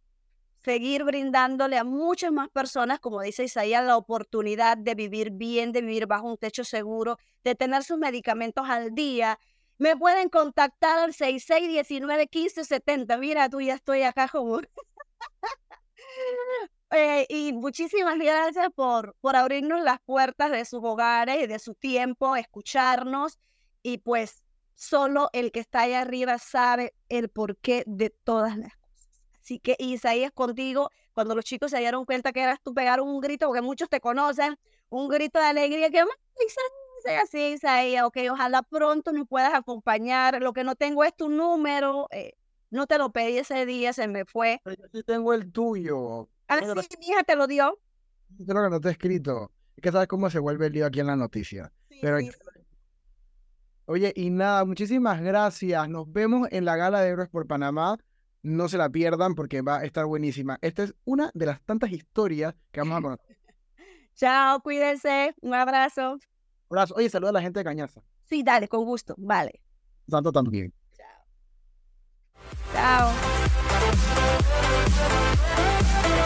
seguir 0.63 1.03
brindándole 1.03 1.77
a 1.77 1.83
muchas 1.83 2.31
más 2.31 2.49
personas, 2.49 2.99
como 2.99 3.21
dice 3.21 3.43
Isaías, 3.43 3.85
la 3.85 3.97
oportunidad 3.97 4.77
de 4.77 4.95
vivir 4.95 5.31
bien, 5.31 5.71
de 5.71 5.81
vivir 5.81 6.07
bajo 6.07 6.27
un 6.27 6.37
techo 6.37 6.63
seguro, 6.63 7.17
de 7.43 7.55
tener 7.55 7.83
sus 7.83 7.97
medicamentos 7.97 8.67
al 8.67 8.95
día. 8.95 9.39
Me 9.77 9.95
pueden 9.95 10.29
contactar 10.29 10.99
al 10.99 11.13
66191570. 11.13 13.17
Mira, 13.19 13.49
tú 13.49 13.61
ya 13.61 13.75
estoy 13.75 14.03
acá 14.03 14.27
como... 14.27 14.59
Eh, 16.91 17.25
y 17.29 17.51
muchísimas 17.53 18.17
gracias 18.17 18.69
por, 18.75 19.15
por 19.21 19.35
abrirnos 19.35 19.83
las 19.83 19.99
puertas 20.05 20.51
de 20.51 20.65
sus 20.65 20.81
hogares 20.83 21.43
y 21.43 21.47
de 21.47 21.59
su 21.59 21.73
tiempo, 21.73 22.35
escucharnos 22.35 23.39
y 23.81 23.97
pues 23.97 24.45
Solo 24.75 25.29
el 25.31 25.53
que 25.53 25.61
está 25.61 25.81
allá 25.81 26.01
arriba 26.01 26.37
sabe 26.37 26.93
el 27.07 27.29
porqué 27.29 27.83
de 27.87 28.09
todas 28.09 28.57
las 28.57 28.75
cosas. 28.75 29.21
Así 29.41 29.59
que 29.59 29.77
Isaías 29.79 30.31
contigo, 30.33 30.89
cuando 31.13 31.33
los 31.33 31.45
chicos 31.45 31.71
se 31.71 31.79
dieron 31.79 32.03
cuenta 32.03 32.33
que 32.33 32.41
eras 32.41 32.59
tú, 32.61 32.73
pegaron 32.73 33.07
un 33.07 33.21
grito, 33.21 33.47
porque 33.47 33.61
muchos 33.61 33.89
te 33.89 34.01
conocen, 34.01 34.57
un 34.89 35.07
grito 35.07 35.39
de 35.39 35.45
alegría 35.45 35.89
que 35.89 36.03
Isaías, 36.97 37.23
así, 37.23 37.53
Isaías, 37.53 38.03
ok, 38.03 38.17
ojalá 38.31 38.63
pronto 38.63 39.13
nos 39.13 39.27
puedas 39.27 39.53
acompañar. 39.53 40.41
Lo 40.41 40.51
que 40.51 40.65
no 40.65 40.75
tengo 40.75 41.05
es 41.05 41.15
tu 41.15 41.29
número, 41.29 42.07
eh, 42.11 42.33
no 42.69 42.85
te 42.85 42.97
lo 42.97 43.11
pedí 43.13 43.37
ese 43.37 43.65
día, 43.65 43.93
se 43.93 44.07
me 44.07 44.25
fue. 44.25 44.59
Yo 44.65 44.87
sí 44.91 45.03
tengo 45.03 45.33
el 45.33 45.53
tuyo. 45.53 46.27
A 46.47 46.55
ver 46.55 46.83
si 46.83 46.97
mi 46.99 47.07
hija 47.07 47.23
te 47.23 47.35
lo 47.35 47.47
dio. 47.47 47.79
Creo 48.45 48.63
que 48.63 48.69
no 48.69 48.79
te 48.79 48.89
he 48.89 48.91
escrito. 48.91 49.51
Es 49.75 49.81
que 49.81 49.91
sabes 49.91 50.07
cómo 50.07 50.29
se 50.29 50.39
vuelve 50.39 50.67
el 50.67 50.73
lío 50.73 50.85
aquí 50.85 50.99
en 50.99 51.07
la 51.07 51.15
noticia. 51.15 51.71
Sí, 51.89 51.99
Pero 52.01 52.19
sí, 52.19 52.31
Oye, 53.87 54.11
y 54.15 54.31
nada, 54.31 54.65
muchísimas 54.65 55.21
gracias. 55.21 55.87
Nos 55.89 56.11
vemos 56.11 56.47
en 56.51 56.65
la 56.65 56.75
Gala 56.75 57.01
de 57.01 57.09
Héroes 57.09 57.29
por 57.29 57.45
Panamá. 57.45 57.97
No 58.41 58.67
se 58.67 58.77
la 58.77 58.89
pierdan 58.89 59.35
porque 59.35 59.61
va 59.61 59.77
a 59.77 59.85
estar 59.85 60.05
buenísima. 60.05 60.57
Esta 60.61 60.83
es 60.83 60.95
una 61.03 61.29
de 61.33 61.45
las 61.45 61.61
tantas 61.61 61.91
historias 61.91 62.55
que 62.71 62.79
vamos 62.79 62.97
a 62.97 63.01
conocer. 63.03 63.37
Chao, 64.15 64.61
cuídense, 64.61 65.35
un 65.41 65.53
abrazo. 65.53 66.17
Abrazo. 66.69 66.95
Oye, 66.95 67.09
saluda 67.09 67.29
a 67.29 67.33
la 67.33 67.41
gente 67.41 67.59
de 67.59 67.63
Cañaza. 67.63 68.01
Sí, 68.23 68.43
dale, 68.43 68.67
con 68.67 68.85
gusto. 68.85 69.13
Vale. 69.17 69.61
Tanto 70.09 70.31
también. 70.31 70.73
Chao. 72.73 73.34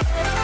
Bye. 0.02 0.39